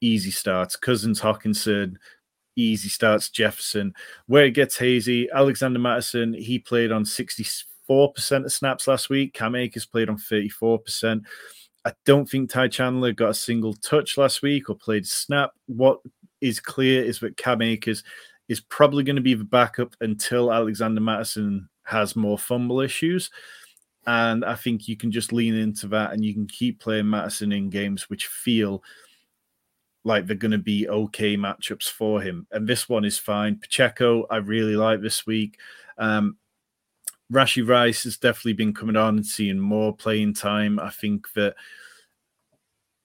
[0.00, 1.96] easy starts, Cousins, Hockenson,
[2.56, 3.92] easy starts, Jefferson.
[4.26, 7.64] Where it gets hazy, Alexander Mattison, he played on 64%
[8.44, 9.34] of snaps last week.
[9.34, 11.22] Cam Akers played on 34%.
[11.84, 15.50] I don't think Ty Chandler got a single touch last week or played snap.
[15.66, 16.00] What
[16.40, 18.04] is clear is that Cam Akers
[18.48, 23.30] is probably going to be the backup until Alexander Mattison has more fumble issues.
[24.06, 27.52] And I think you can just lean into that and you can keep playing Mattison
[27.52, 28.82] in games which feel
[30.04, 32.46] like they're going to be okay matchups for him.
[32.50, 33.56] And this one is fine.
[33.56, 35.58] Pacheco, I really like this week.
[35.98, 36.36] Um,
[37.32, 40.80] Rashee Rice has definitely been coming on and seeing more playing time.
[40.80, 41.54] I think that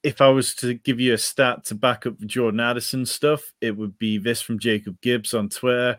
[0.04, 3.76] if I was to give you a stat to back up Jordan Addison stuff, it
[3.78, 5.98] would be this from Jacob Gibbs on Twitter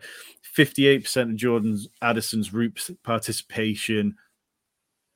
[0.57, 4.15] 58% of Jordan Addison's route participation.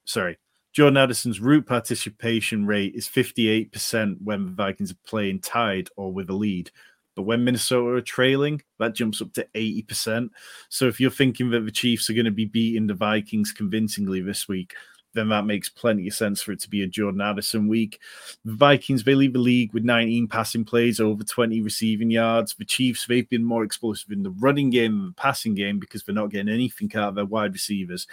[0.05, 0.37] Sorry,
[0.73, 6.29] Jordan Addison's route participation rate is 58% when the Vikings are playing tied or with
[6.29, 6.71] a lead.
[7.15, 10.29] But when Minnesota are trailing, that jumps up to 80%.
[10.69, 14.21] So if you're thinking that the Chiefs are going to be beating the Vikings convincingly
[14.21, 14.73] this week,
[15.13, 17.99] then that makes plenty of sense for it to be a Jordan Addison week.
[18.43, 22.55] The Vikings, they lead the league with 19 passing plays, over 20 receiving yards.
[22.55, 26.03] The Chiefs, they've been more explosive in the running game and the passing game because
[26.03, 28.07] they're not getting anything out of their wide receivers.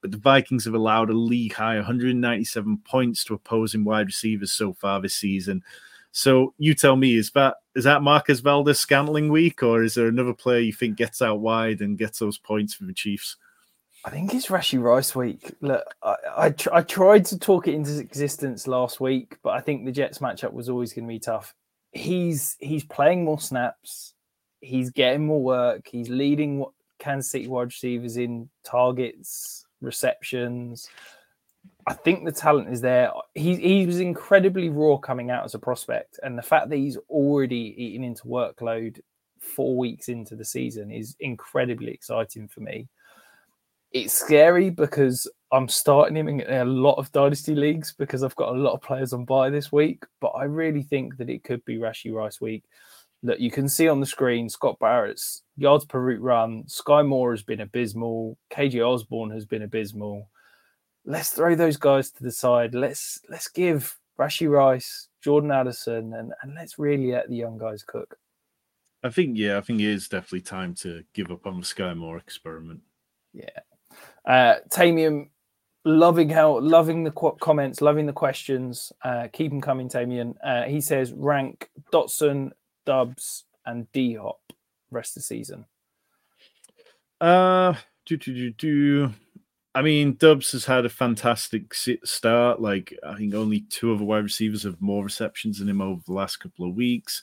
[0.00, 4.72] But the Vikings have allowed a league high 197 points to opposing wide receivers so
[4.72, 5.62] far this season.
[6.12, 10.34] So you tell me, is that is that Marquez Valdes-Scantling week, or is there another
[10.34, 13.36] player you think gets out wide and gets those points for the Chiefs?
[14.04, 15.52] I think it's Rashee Rice week.
[15.60, 19.60] Look, I I, tr- I, tried to talk it into existence last week, but I
[19.60, 21.54] think the Jets matchup was always going to be tough.
[21.92, 24.14] He's he's playing more snaps,
[24.60, 26.64] he's getting more work, he's leading
[26.98, 30.88] Kansas City wide receivers in targets, receptions.
[31.86, 33.10] I think the talent is there.
[33.34, 36.98] He he was incredibly raw coming out as a prospect, and the fact that he's
[37.08, 39.00] already eating into workload
[39.40, 42.88] four weeks into the season is incredibly exciting for me.
[43.92, 48.54] It's scary because I'm starting him in a lot of dynasty leagues because I've got
[48.54, 50.04] a lot of players on buy this week.
[50.20, 52.64] But I really think that it could be Rashee Rice week.
[53.24, 56.62] That you can see on the screen, Scott Barrett's yards per route run.
[56.68, 58.38] Sky Moore has been abysmal.
[58.52, 60.28] KJ Osborn has been abysmal
[61.08, 62.74] let's throw those guys to the side.
[62.74, 67.82] Let's let's give Rashee Rice, Jordan Addison, and, and let's really let the young guys
[67.82, 68.16] cook.
[69.02, 71.94] I think yeah, I think it is definitely time to give up on the Sky
[71.94, 72.80] Moore experiment.
[73.32, 73.48] Yeah,
[74.24, 75.30] uh, Tamian,
[75.84, 78.92] loving how loving the qu- comments, loving the questions.
[79.02, 80.34] Uh, keep them coming, Tamian.
[80.44, 82.50] Uh, he says rank Dotson,
[82.88, 84.40] Doubs, and D Hop
[84.90, 85.66] rest of the season.
[87.20, 87.74] Uh,
[88.06, 89.14] do do do do.
[89.74, 92.62] I mean, Doubs has had a fantastic start.
[92.62, 96.00] Like, I think only two of the wide receivers have more receptions than him over
[96.06, 97.22] the last couple of weeks.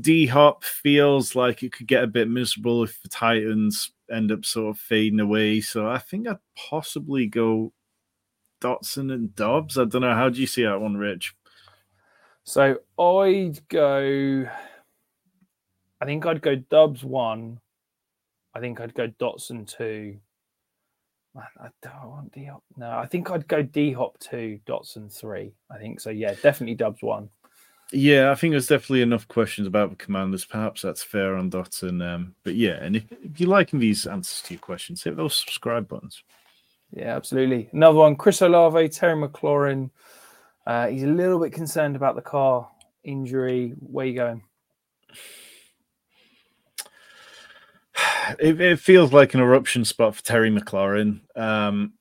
[0.00, 4.44] D Hop feels like it could get a bit miserable if the Titans end up
[4.44, 5.60] sort of fading away.
[5.60, 7.72] So I think I'd possibly go
[8.60, 9.78] Dotson and Doubs.
[9.78, 10.14] I don't know.
[10.14, 11.34] How do you see that one, Rich?
[12.44, 14.46] So I'd go.
[16.02, 17.60] I think I'd go Doubs one.
[18.56, 20.16] I think I'd go Dotson two.
[21.36, 22.64] I don't want D Hop.
[22.76, 25.52] No, I think I'd go D Hop two, Dotson three.
[25.70, 26.10] I think so.
[26.10, 27.28] Yeah, definitely Doubs one.
[27.92, 30.44] Yeah, I think there's definitely enough questions about the commanders.
[30.44, 32.04] Perhaps that's fair on Dotson.
[32.04, 35.36] Um, but yeah, and if, if you're liking these answers to your questions, hit those
[35.36, 36.24] subscribe buttons.
[36.90, 37.68] Yeah, absolutely.
[37.72, 39.90] Another one, Chris Olave, Terry McLaurin.
[40.66, 42.68] Uh, he's a little bit concerned about the Carr
[43.04, 43.74] injury.
[43.78, 44.42] Where you going?
[48.38, 51.20] It, it, feels like an eruption spot for Terry McLaurin.
[51.36, 51.94] Um,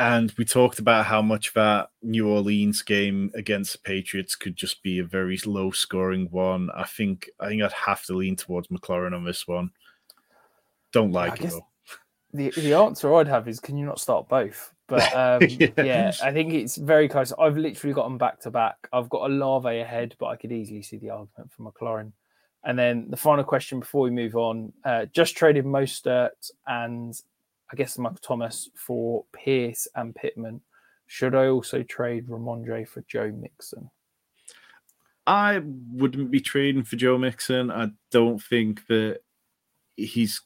[0.00, 4.82] And we talked about how much that New Orleans game against the Patriots could just
[4.82, 6.70] be a very low scoring one.
[6.74, 9.72] I think I think I'd have to lean towards McLaurin on this one.
[10.92, 11.66] Don't like it though.
[12.32, 14.72] The the answer I'd have is can you not start both?
[14.86, 15.68] But um, yeah.
[15.76, 16.12] yeah.
[16.22, 17.32] I think it's very close.
[17.38, 18.76] I've literally got them back to back.
[18.94, 22.12] I've got Olave ahead, but I could easily see the argument for McLaurin.
[22.64, 27.18] And then the final question before we move on: uh, just traded Mostert and
[27.72, 30.60] I guess Michael Thomas for Pierce and Pittman.
[31.06, 33.90] Should I also trade Rhamondre for Joe Mixon?
[35.26, 37.70] I wouldn't be trading for Joe Mixon.
[37.70, 39.20] I don't think that
[39.96, 40.40] he's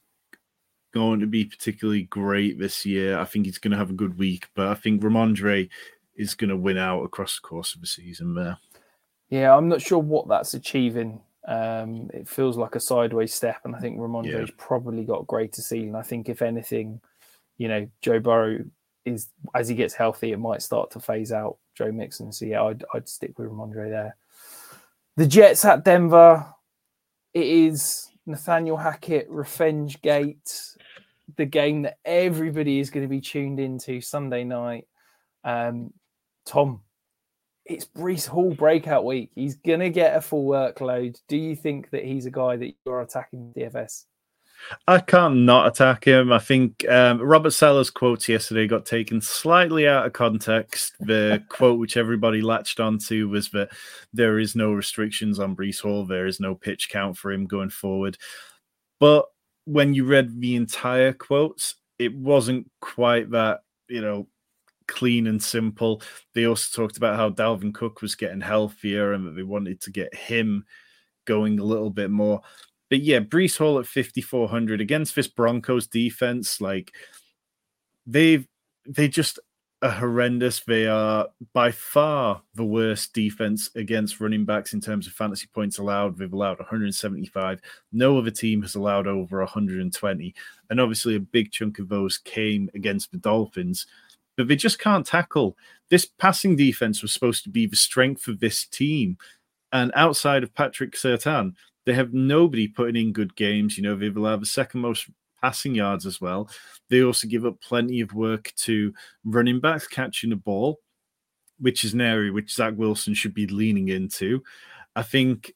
[0.93, 3.19] going to be particularly great this year.
[3.19, 5.69] I think he's going to have a good week, but I think Rhamondre
[6.15, 8.57] is going to win out across the course of the season there.
[9.29, 11.21] Yeah, I'm not sure what that's achieving.
[11.47, 14.55] Um, it feels like a sideways step, and I think Rhamondre's yeah.
[14.57, 15.95] probably got greater ceiling.
[15.95, 16.99] I think if anything,
[17.57, 18.65] you know, Joe Burrow
[19.05, 22.31] is as he gets healthy, it might start to phase out Joe Mixon.
[22.31, 24.15] So yeah, I'd, I'd stick with Rhamondre there.
[25.17, 26.45] The Jets at Denver.
[27.33, 30.75] It is Nathaniel Hackett revenge gate
[31.37, 34.87] the game that everybody is going to be tuned into Sunday night.
[35.43, 35.93] Um,
[36.45, 36.81] Tom,
[37.65, 39.31] it's Breece Hall breakout week.
[39.35, 41.19] He's going to get a full workload.
[41.27, 44.05] Do you think that he's a guy that you're attacking DFS?
[44.87, 46.31] I can't not attack him.
[46.31, 50.95] I think um, Robert Saleh's quotes yesterday got taken slightly out of context.
[50.99, 53.69] The quote which everybody latched onto was that
[54.13, 56.05] there is no restrictions on Breece Hall.
[56.05, 58.17] There is no pitch count for him going forward.
[58.99, 59.25] But
[59.65, 64.27] when you read the entire quotes, it wasn't quite that, you know,
[64.87, 66.01] clean and simple.
[66.33, 69.91] They also talked about how Dalvin Cook was getting healthier and that they wanted to
[69.91, 70.65] get him
[71.25, 72.41] going a little bit more.
[72.89, 76.93] But yeah, Breece Hall at 5,400 against this Broncos defense, like
[78.05, 78.47] they've
[78.87, 79.39] they just
[79.81, 80.61] are horrendous.
[80.61, 85.77] They are by far the worst defense against running backs in terms of fantasy points
[85.77, 86.17] allowed.
[86.17, 87.59] They've allowed 175.
[87.91, 90.35] No other team has allowed over 120.
[90.69, 93.87] And obviously, a big chunk of those came against the Dolphins.
[94.37, 95.57] But they just can't tackle.
[95.89, 99.17] This passing defense was supposed to be the strength of this team.
[99.71, 101.53] And outside of Patrick Surtain,
[101.85, 103.77] they have nobody putting in good games.
[103.77, 105.09] You know, they will have the second most
[105.41, 106.49] passing yards as well.
[106.89, 110.79] They also give up plenty of work to running backs catching the ball,
[111.59, 114.43] which is an area which Zach Wilson should be leaning into.
[114.95, 115.53] I think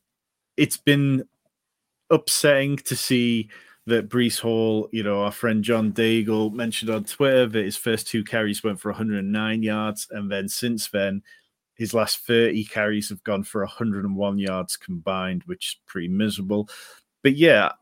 [0.58, 1.24] it's been
[2.10, 3.50] upsetting to see
[3.90, 8.08] that Breece Hall, you know, our friend John Daigle mentioned on Twitter that his first
[8.08, 10.08] two carries went for 109 yards.
[10.12, 11.22] And then since then,
[11.76, 16.70] his last 30 carries have gone for 101 yards combined, which is pretty miserable.
[17.24, 17.74] But yeah,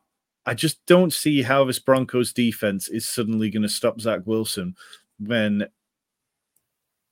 [0.45, 4.75] I just don't see how this Broncos defense is suddenly going to stop Zach Wilson
[5.19, 5.67] when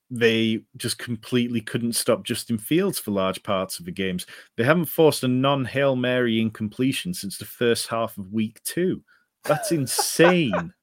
[0.10, 4.26] they just completely couldn't stop Justin Fields for large parts of the games.
[4.56, 9.04] They haven't forced a non Hail Mary incompletion since the first half of week two.
[9.44, 10.74] That's insane.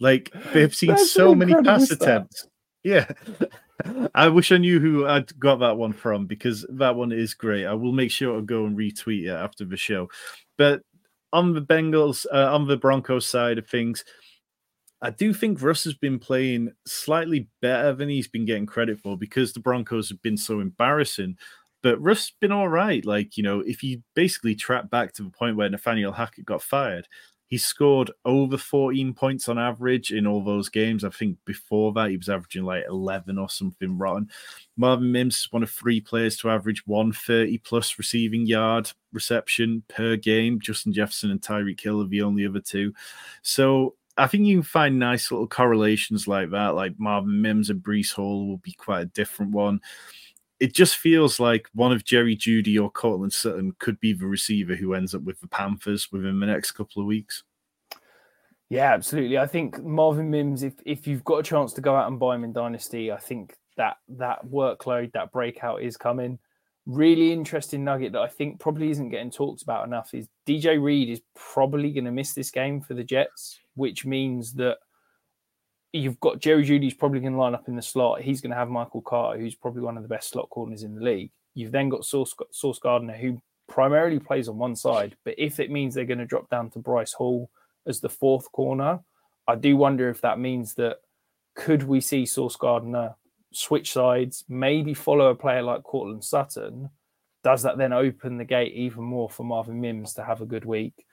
[0.00, 2.46] like they've seen That's so many pass attempts.
[2.82, 3.06] Yeah.
[4.14, 7.66] I wish I knew who I'd got that one from because that one is great.
[7.66, 10.08] I will make sure to go and retweet it after the show.
[10.58, 10.82] But
[11.32, 14.04] on the Bengals, uh, on the Broncos side of things,
[15.02, 19.16] I do think Russ has been playing slightly better than he's been getting credit for
[19.16, 21.36] because the Broncos have been so embarrassing.
[21.82, 23.04] But Russ has been all right.
[23.04, 26.62] Like, you know, if you basically track back to the point where Nathaniel Hackett got
[26.62, 27.08] fired,
[27.50, 31.02] he scored over 14 points on average in all those games.
[31.02, 34.30] I think before that, he was averaging like 11 or something rotten.
[34.76, 40.14] Marvin Mims is one of three players to average 130 plus receiving yard reception per
[40.14, 40.60] game.
[40.60, 42.94] Justin Jefferson and Tyreek Hill are the only other two.
[43.42, 46.74] So I think you can find nice little correlations like that.
[46.74, 49.80] Like Marvin Mims and Breece Hall will be quite a different one
[50.60, 54.76] it just feels like one of Jerry Jeudy or Courtland Sutton could be the receiver
[54.76, 57.42] who ends up with the Panthers within the next couple of weeks.
[58.68, 59.38] Yeah, absolutely.
[59.38, 62.36] I think Marvin Mims, if if you've got a chance to go out and buy
[62.36, 66.38] him in Dynasty, I think that that workload, that breakout is coming.
[66.86, 71.08] Really interesting nugget that I think probably isn't getting talked about enough is DJ Reed
[71.08, 74.76] is probably going to miss this game for the Jets, which means that
[75.94, 78.20] you've got Jerry Jeudy's probably going to line up in the slot.
[78.20, 80.94] He's going to have Michael Carter, who's probably one of the best slot corners in
[80.94, 81.30] the league.
[81.54, 85.16] You've then got Sauce, Sauce Gardner, who primarily plays on one side.
[85.24, 87.50] But if it means they're going to drop down to Bryce Hall
[87.86, 89.00] as the fourth corner,
[89.48, 90.98] I do wonder if that means that
[91.54, 93.14] could we see Sauce Gardner
[93.54, 96.90] switch sides, maybe follow a player like Courtland Sutton?
[97.42, 100.66] Does that then open the gate even more for Marvin Mims to have a good
[100.66, 101.06] week?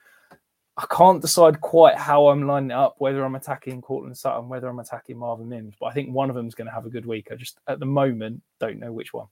[0.78, 4.78] I can't decide quite how I'm lining up, whether I'm attacking Courtland Sutton, whether I'm
[4.78, 7.04] attacking Marvin Mims, but I think one of them is going to have a good
[7.04, 7.28] week.
[7.32, 9.26] I just, at the moment, don't know which one.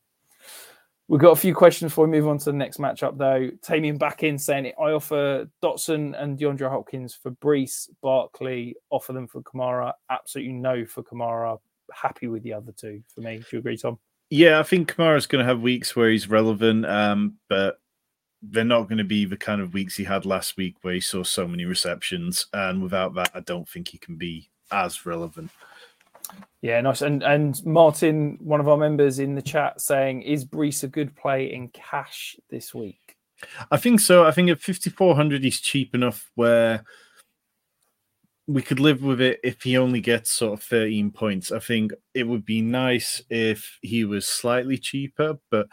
[1.06, 3.48] We've got a few questions before we move on to the next matchup, though.
[3.62, 9.28] Tamian back in saying I offer Dotson and DeAndre Hopkins for Breece, Barkley, offer them
[9.28, 9.92] for Kamara.
[10.10, 11.60] Absolutely no for Kamara.
[11.94, 13.36] Happy with the other two for me.
[13.36, 14.00] Do you agree, Tom?
[14.30, 17.78] Yeah, I think Kamara's going to have weeks where he's relevant, um, but
[18.42, 21.00] they're not going to be the kind of weeks he had last week where he
[21.00, 22.46] saw so many receptions.
[22.52, 25.50] And without that, I don't think he can be as relevant.
[26.60, 27.02] Yeah, nice.
[27.02, 31.14] And and Martin, one of our members in the chat, saying, "Is Breece a good
[31.14, 33.16] play in cash this week?"
[33.70, 34.24] I think so.
[34.24, 36.84] I think at fifty four hundred, he's cheap enough where
[38.48, 41.52] we could live with it if he only gets sort of thirteen points.
[41.52, 45.68] I think it would be nice if he was slightly cheaper, but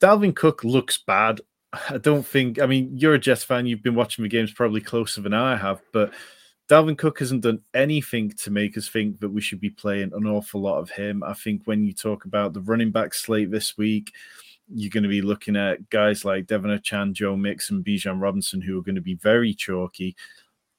[0.00, 1.40] Dalvin Cook looks bad.
[1.72, 2.60] I don't think.
[2.60, 3.66] I mean, you're a Jets fan.
[3.66, 6.12] You've been watching the games probably closer than I have, but
[6.68, 10.26] Dalvin Cook hasn't done anything to make us think that we should be playing an
[10.26, 11.22] awful lot of him.
[11.22, 14.12] I think when you talk about the running back slate this week,
[14.72, 18.78] you're going to be looking at guys like De'Von Achane, Joe Mixon, Bijan Robinson, who
[18.78, 20.14] are going to be very chalky.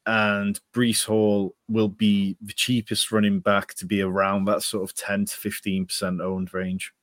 [0.05, 4.95] And Breece Hall will be the cheapest running back to be around that sort of
[4.95, 6.93] 10 to 15% owned range.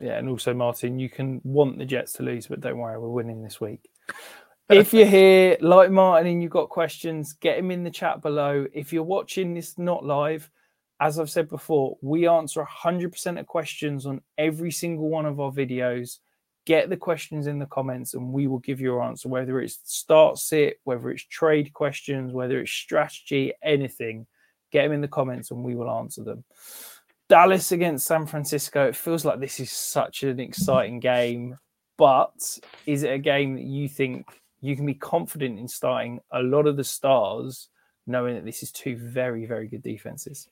[0.00, 3.08] Yeah, and also Martin, you can want the Jets to lose, but don't worry, we're
[3.08, 3.88] winning this week
[4.70, 8.66] if you're here, like Martin, and you've got questions, get them in the chat below.
[8.72, 10.50] If you're watching this not live,
[11.00, 15.52] as I've said before, we answer 100% of questions on every single one of our
[15.52, 16.18] videos.
[16.66, 19.78] Get the questions in the comments and we will give you your answer, whether it's
[19.84, 24.26] start sit, whether it's trade questions, whether it's strategy, anything.
[24.70, 26.44] Get them in the comments and we will answer them.
[27.28, 28.86] Dallas against San Francisco.
[28.86, 31.56] It feels like this is such an exciting game,
[31.96, 34.26] but is it a game that you think
[34.60, 37.68] you can be confident in starting a lot of the stars,
[38.06, 40.48] knowing that this is two very, very good defenses.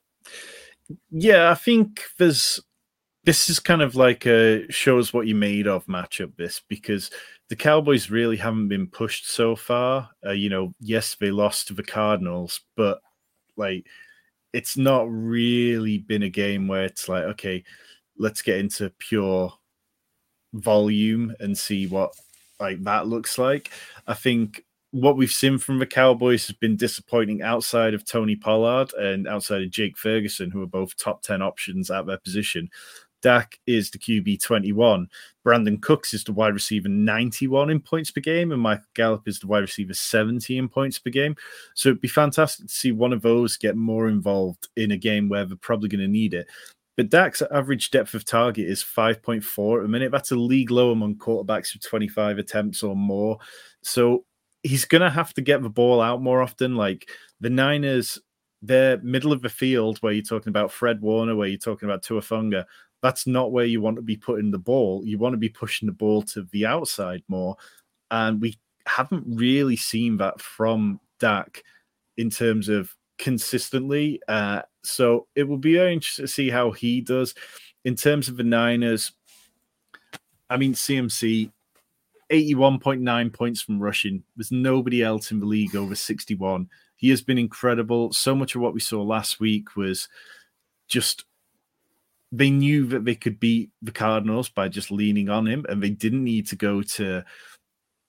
[1.11, 2.61] Yeah, I think there's
[3.25, 6.37] this is kind of like a shows what you made of matchup.
[6.37, 7.11] This because
[7.49, 10.11] the Cowboys really haven't been pushed so far.
[10.25, 13.01] Uh, you know, yes, they lost to the Cardinals, but
[13.57, 13.87] like
[14.57, 17.63] it's not really been a game where it's like, okay,
[18.17, 19.53] let's get into pure
[20.55, 22.15] volume and see what
[22.59, 23.71] like that looks like.
[24.07, 28.95] I think what we've seen from the Cowboys has been disappointing outside of Tony Pollard
[28.95, 32.71] and outside of Jake Ferguson, who are both top 10 options at their position.
[33.23, 35.09] Dak is the QB 21.
[35.45, 39.39] Brandin Cooks is the wide receiver 91 in points per game, and Michael Gallup is
[39.39, 41.37] the wide receiver 70 in points per game.
[41.75, 45.29] So it'd be fantastic to see one of those get more involved in a game
[45.29, 46.47] where they're probably going to need it.
[46.97, 50.11] But Dak's average depth of target is 5.4 at a minute.
[50.11, 53.39] That's a league low among quarterbacks with 25 attempts or more.
[53.83, 54.25] So
[54.63, 56.75] he's going to have to get the ball out more often.
[56.75, 57.09] Like
[57.39, 58.19] the Niners,
[58.63, 62.03] they're middle of the field where you're talking about Fred Warner, where you're talking about
[62.03, 62.65] Tua Funga.
[63.03, 65.03] That's not where you want to be putting the ball.
[65.05, 67.57] You want to be pushing the ball to the outside more.
[68.11, 71.63] And we haven't really seen that from Dak
[72.17, 74.21] in terms of consistently.
[74.29, 77.35] Uh, so it will be very interesting to see how he does.
[77.85, 79.13] In terms of the Niners,
[80.49, 81.51] I mean, CMC,
[82.31, 84.23] 81.9 points from rushing.
[84.37, 86.69] There's nobody else in the league over 61.
[86.97, 88.13] He has been incredible.
[88.13, 90.09] So much of what we saw last week was
[90.89, 91.25] just
[92.37, 95.91] they knew that they could beat the Cardinals by just leaning on him, and they
[95.91, 97.25] didn't need to go to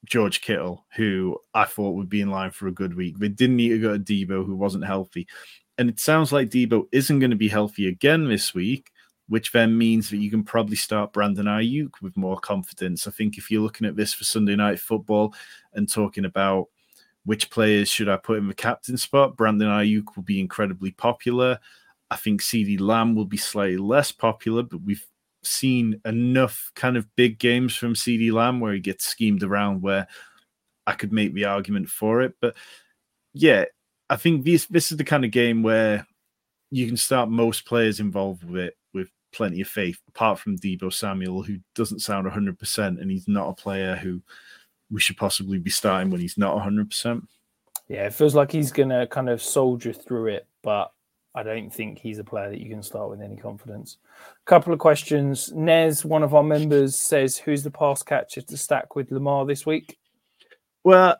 [0.05, 3.17] George Kittle, who I thought would be in line for a good week.
[3.17, 5.27] They didn't need to go to Deebo, who wasn't healthy.
[5.77, 8.91] And it sounds like Deebo isn't going to be healthy again this week,
[9.27, 13.07] which then means that you can probably start Brandon Aiyuk with more confidence.
[13.07, 15.33] I think if you're looking at this for Sunday night football
[15.73, 16.67] and talking about
[17.25, 21.59] which players should I put in the captain spot, Brandon Aiyuk will be incredibly popular.
[22.09, 25.05] I think CeeDee Lamb will be slightly less popular, but we've
[25.43, 30.07] seen enough kind of big games from CeeDee Lamb where he gets schemed around where
[30.85, 32.35] I could make the argument for it.
[32.41, 32.55] But
[33.33, 33.65] yeah,
[34.09, 36.07] I think this this is the kind of game where
[36.71, 40.91] you can start most players involved with it with plenty of faith, apart from Deebo
[40.91, 44.21] Samuel, who doesn't sound 100%, and he's not a player who
[44.89, 47.25] we should possibly be starting when he's not 100%.
[47.87, 50.91] Yeah, it feels like he's going to kind of soldier through it, but
[51.37, 53.97] I don't think he's a player that you can start with any confidence.
[54.43, 55.53] A couple of questions.
[55.53, 59.63] Nez, one of our members, says, Who's the pass catcher to stack with Lamar this
[59.63, 59.99] week?
[60.83, 61.15] Well,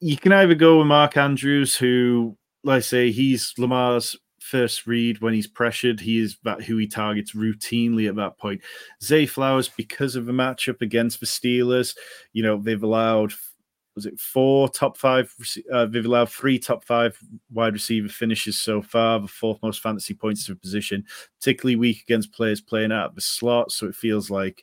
[0.00, 5.20] you can either go with Mark Andrews, who, like I say, he's Lamar's first read
[5.20, 6.00] when he's pressured.
[6.00, 8.62] He is that who he targets routinely at that point.
[9.00, 11.96] Zay Flowers, because of the matchup against the Steelers,
[12.32, 13.32] you know, they've allowed
[13.96, 15.34] was it four top five?
[15.72, 17.18] Uh, Viv allowed three top five
[17.50, 21.04] wide receiver finishes so far, the fourth most fantasy points to position,
[21.40, 23.72] particularly weak against players playing out of the slot.
[23.72, 24.62] So it feels like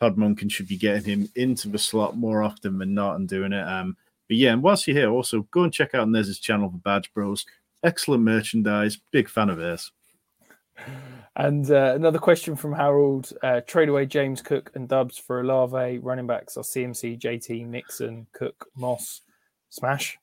[0.00, 3.52] Todd Monken should be getting him into the slot more often than not and doing
[3.52, 3.68] it.
[3.68, 3.96] Um,
[4.28, 7.12] but yeah, and whilst you're here, also go and check out Nez's channel for Badge
[7.12, 7.44] Bros.
[7.82, 8.98] Excellent merchandise.
[9.10, 9.92] Big fan of theirs.
[11.36, 15.98] And uh, another question from Harold: uh, Trade away James Cook and Doubs for Olave.
[15.98, 19.22] Running backs are CMC, JT, Mixon, Cook, Moss,
[19.68, 20.18] Smash.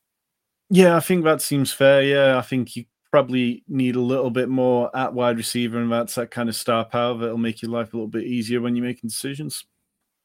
[0.70, 2.02] Yeah, I think that seems fair.
[2.02, 6.16] Yeah, I think you probably need a little bit more at wide receiver, and that's
[6.16, 8.86] that kind of star power that'll make your life a little bit easier when you're
[8.86, 9.66] making decisions.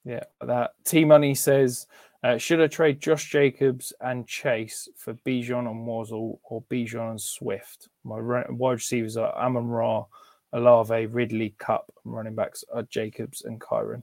[0.05, 1.89] Yeah, that T Money says,
[2.23, 7.21] uh, should I trade Josh Jacobs and Chase for Bijan and Waddle or Bijan and
[7.21, 7.89] Swift?
[8.05, 10.05] My wide receivers are Amon Ra
[10.53, 14.03] Olave, Ridley, Kupp, running backs are Jacobs and Kyren.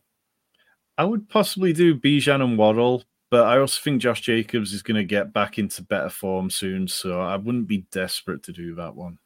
[0.98, 4.98] I would possibly do Bijan and Waddle, but I also think Josh Jacobs is going
[4.98, 8.95] to get back into better form soon, so I wouldn't be desperate to do that
[8.95, 9.18] one.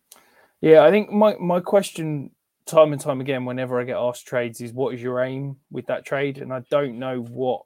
[0.62, 2.32] Yeah, I think my, my question
[2.66, 5.86] time and time again, whenever I get asked trades, is what is your aim with
[5.88, 6.38] that trade?
[6.38, 7.64] And I don't know what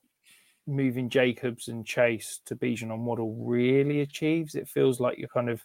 [0.68, 4.56] moving Jacobs and Chase to Bijan and Waddle really achieves.
[4.56, 5.64] It feels like you're kind of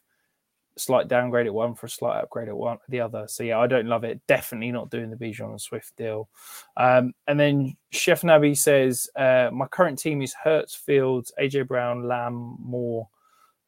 [0.77, 3.27] slight downgrade at one for a slight upgrade at one the other.
[3.29, 4.21] So yeah, I don't love it.
[4.27, 6.29] Definitely not doing the Bijan and Swift deal.
[6.77, 12.07] Um, and then Chef Nabi says uh, my current team is Hurts, Fields, AJ Brown,
[12.07, 13.09] Lamb, Moore,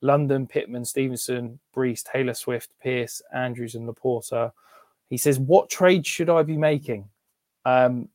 [0.00, 4.52] London, Pittman, Stevenson, Breece, Taylor Swift, Pierce, Andrews, and LaPorta.
[5.10, 7.08] He says, "What trade should I be making?"
[7.64, 8.08] Um,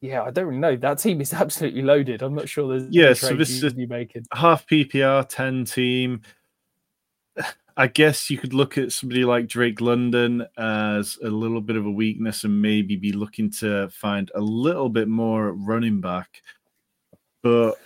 [0.00, 0.76] yeah, I don't really know.
[0.76, 2.22] That team is absolutely loaded.
[2.22, 3.12] I'm not sure there's yeah.
[3.14, 6.22] So this is making half PPR, ten team.
[7.78, 11.86] I guess you could look at somebody like Drake London as a little bit of
[11.86, 16.42] a weakness and maybe be looking to find a little bit more running back.
[17.40, 17.76] But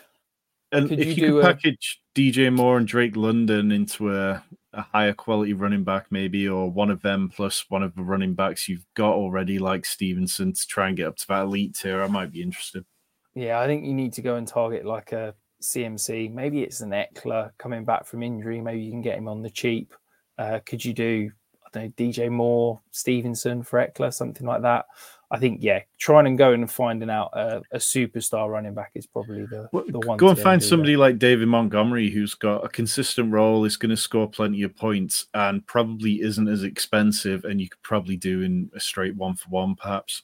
[0.73, 1.53] and could if you, you could a...
[1.53, 4.43] package DJ Moore and Drake London into a,
[4.73, 8.33] a higher quality running back, maybe, or one of them plus one of the running
[8.33, 12.03] backs you've got already, like Stevenson, to try and get up to that elite tier,
[12.03, 12.87] I might be interested.
[13.35, 16.33] Yeah, I think you need to go and target like a CMC.
[16.33, 18.61] Maybe it's an Ekeler coming back from injury.
[18.61, 19.95] Maybe you can get him on the cheap.
[20.39, 21.31] Uh, could you do
[21.65, 24.87] I don't know DJ Moore, Stevenson for Ekeler, something like that?
[25.33, 29.07] I think yeah, trying and going and finding out a, a superstar running back is
[29.07, 30.19] probably the, well, the one.
[30.19, 33.97] Go and find somebody like David Montgomery who's got a consistent role, is going to
[33.97, 38.71] score plenty of points, and probably isn't as expensive, and you could probably do in
[38.75, 40.23] a straight one for one, perhaps.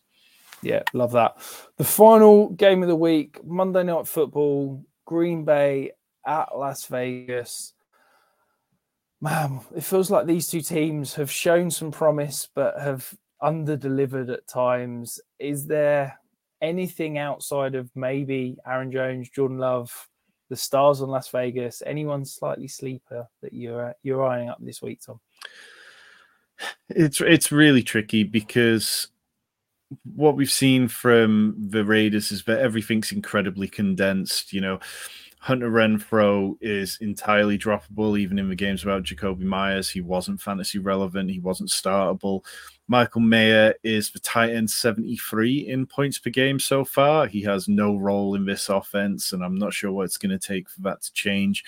[0.60, 1.36] Yeah, love that.
[1.78, 4.84] The final game of the week, Monday Night Football.
[5.08, 5.92] Green Bay
[6.26, 7.72] at Las Vegas.
[9.22, 14.46] Man, it feels like these two teams have shown some promise but have under-delivered at
[14.46, 15.18] times.
[15.38, 16.20] Is there
[16.60, 20.08] anything outside of maybe Aaron Jones, Jordan Love,
[20.50, 21.82] the stars on Las Vegas?
[21.86, 25.20] Anyone slightly sleeper that you're you're eyeing up this week, Tom?
[26.90, 29.08] It's it's really tricky because
[30.14, 34.52] what we've seen from the Raiders is that everything's incredibly condensed.
[34.52, 34.80] You know,
[35.40, 39.88] Hunter Renfrow is entirely droppable, even in the games without Jakobi Meyers.
[39.88, 41.30] He wasn't fantasy relevant.
[41.30, 42.44] He wasn't startable.
[42.88, 47.26] Michael Mayer is the tight end 73 in points per game so far.
[47.26, 50.38] He has no role in this offense, and I'm not sure what it's going to
[50.38, 51.64] take for that to change.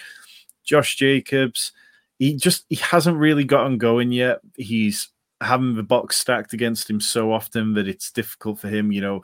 [0.64, 1.72] Josh Jacobs,
[2.18, 4.40] he just he hasn't really gotten going yet.
[4.56, 5.08] He's
[5.40, 9.22] having the box stacked against him so often that it's difficult for him, you know,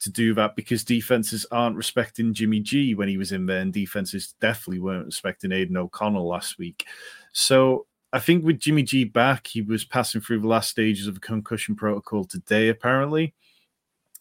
[0.00, 3.72] to do that because defenses aren't respecting Jimmy G when he was in there, and
[3.72, 6.84] defenses definitely weren't respecting Aidan O'Connell last week.
[7.32, 11.16] So I think with Jimmy G back, he was passing through the last stages of
[11.16, 13.34] a concussion protocol today, apparently.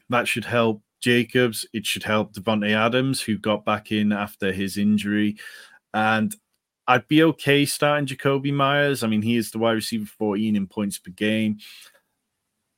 [0.10, 1.65] That should help Jacobs.
[1.73, 5.38] It should help Davante Adams, who got back in after his injury.
[5.93, 6.35] And
[6.88, 9.03] I'd be okay starting Jakobi Meyers.
[9.03, 11.57] I mean, he is the wide receiver 14 in points per game.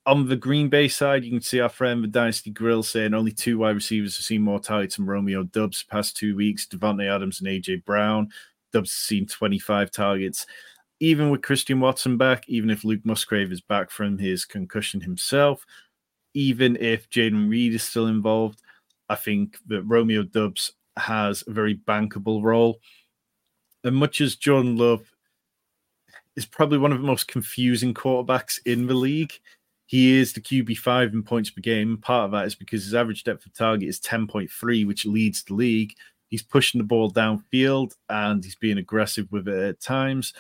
[0.06, 3.32] On the Green Bay side, you can see our friend the Dynasty Grill saying only
[3.32, 7.42] two wide receivers have seen more targets than Romeo Doubs past two weeks, Davante Adams
[7.42, 8.30] and AJ Brown.
[8.72, 10.46] Doubs has seen 25 targets.
[11.00, 15.66] Even with Christian Watson back, even if Luke Musgrave is back from his concussion himself,
[16.36, 18.62] even if Jayden Reed is still involved,
[19.10, 22.80] I think that Romeo Doubs has a very bankable role
[23.86, 25.12] and much as John Love
[26.36, 29.34] is probably one of the most confusing quarterbacks in the league,
[29.86, 31.98] he is the QB5 in points per game.
[31.98, 35.54] Part of that is because his average depth of target is 10.3, which leads the
[35.54, 35.94] league.
[36.30, 40.34] He's pushing the ball downfield and he's being aggressive with it at times.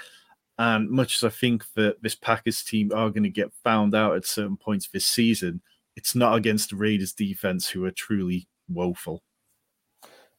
[0.57, 4.15] And much as I think that this Packers team are going to get found out
[4.15, 5.61] at certain points this season,
[5.95, 9.21] it's not against the Raiders defense who are truly woeful.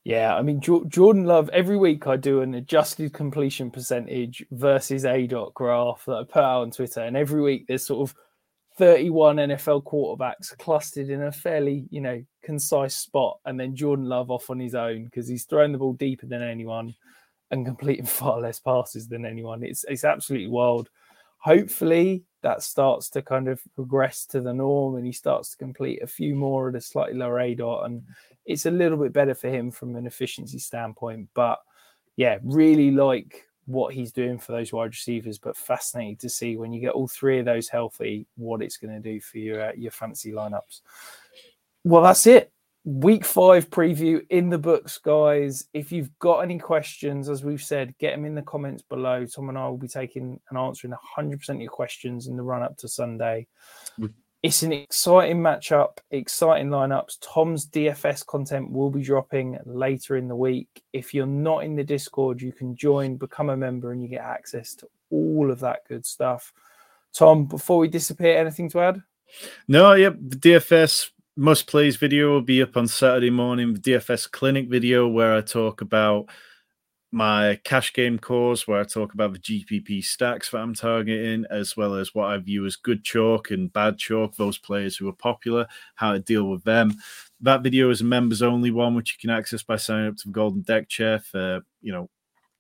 [0.07, 1.51] Yeah, I mean Jordan Love.
[1.53, 6.63] Every week I do an adjusted completion percentage versus aDOT graph that I put out
[6.63, 8.17] on Twitter, and every week there's sort of
[8.79, 14.31] 31 NFL quarterbacks clustered in a fairly, you know, concise spot, and then Jordan Love
[14.31, 16.95] off on his own because he's throwing the ball deeper than anyone
[17.51, 19.65] and completing far less passes than anyone.
[19.65, 20.89] It's it's absolutely wild.
[21.39, 26.01] Hopefully that starts to kind of regress to the norm and he starts to complete
[26.01, 28.03] a few more at a slightly lower aDOT and
[28.47, 31.29] it's a little bit better for him from an efficiency standpoint.
[31.35, 31.59] But
[32.17, 36.73] yeah, really like what he's doing for those wide receivers, but fascinating to see when
[36.73, 39.73] you get all three of those healthy, what it's going to do for your uh,
[39.77, 40.81] your fancy lineups.
[41.85, 42.53] Well, that's it.
[42.85, 45.65] Week five preview in the books, guys.
[45.75, 49.27] If you've got any questions, as we've said, get them in the comments below.
[49.27, 52.63] Tom and I will be taking and answering 100% of your questions in the run
[52.63, 53.49] up to Sunday.
[54.47, 57.19] It's an exciting matchup, exciting lineups.
[57.21, 60.85] Tom's DFS content will be dropping later in the week.
[60.93, 64.21] If you're not in the Discord, you can join, become a member, and you get
[64.21, 66.53] access to all of that good stuff.
[67.13, 69.03] Tom, before we disappear, anything to add?
[69.67, 70.15] No, yep.
[70.17, 73.75] The DFS must plays video will be up on Saturday morning.
[73.75, 76.27] The DFS clinic video where I talk about
[77.13, 81.77] my cash game course where I talk about the GPP stacks that I'm targeting, as
[81.77, 85.15] well as what I view as good chalk and bad chalk, those players who are
[85.15, 86.95] popular, how to deal with them.
[87.41, 90.29] That video is a members only one, which you can access by signing up to
[90.29, 92.09] the Golden Deck Chair for, you know,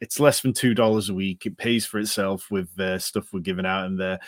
[0.00, 1.46] it's less than $2 a week.
[1.46, 4.20] It pays for itself with uh, stuff we're giving out in there.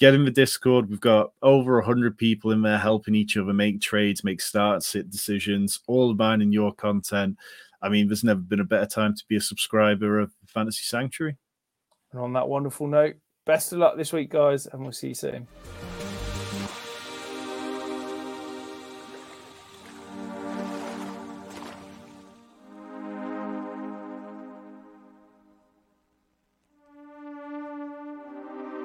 [0.00, 0.90] Get in the Discord.
[0.90, 5.08] We've got over 100 people in there helping each other make trades, make starts, sit
[5.08, 7.38] decisions, all about in your content.
[7.84, 11.36] I mean, there's never been a better time to be a subscriber of Fantasy Sanctuary.
[12.12, 15.14] And on that wonderful note, best of luck this week, guys, and we'll see you
[15.14, 15.46] soon.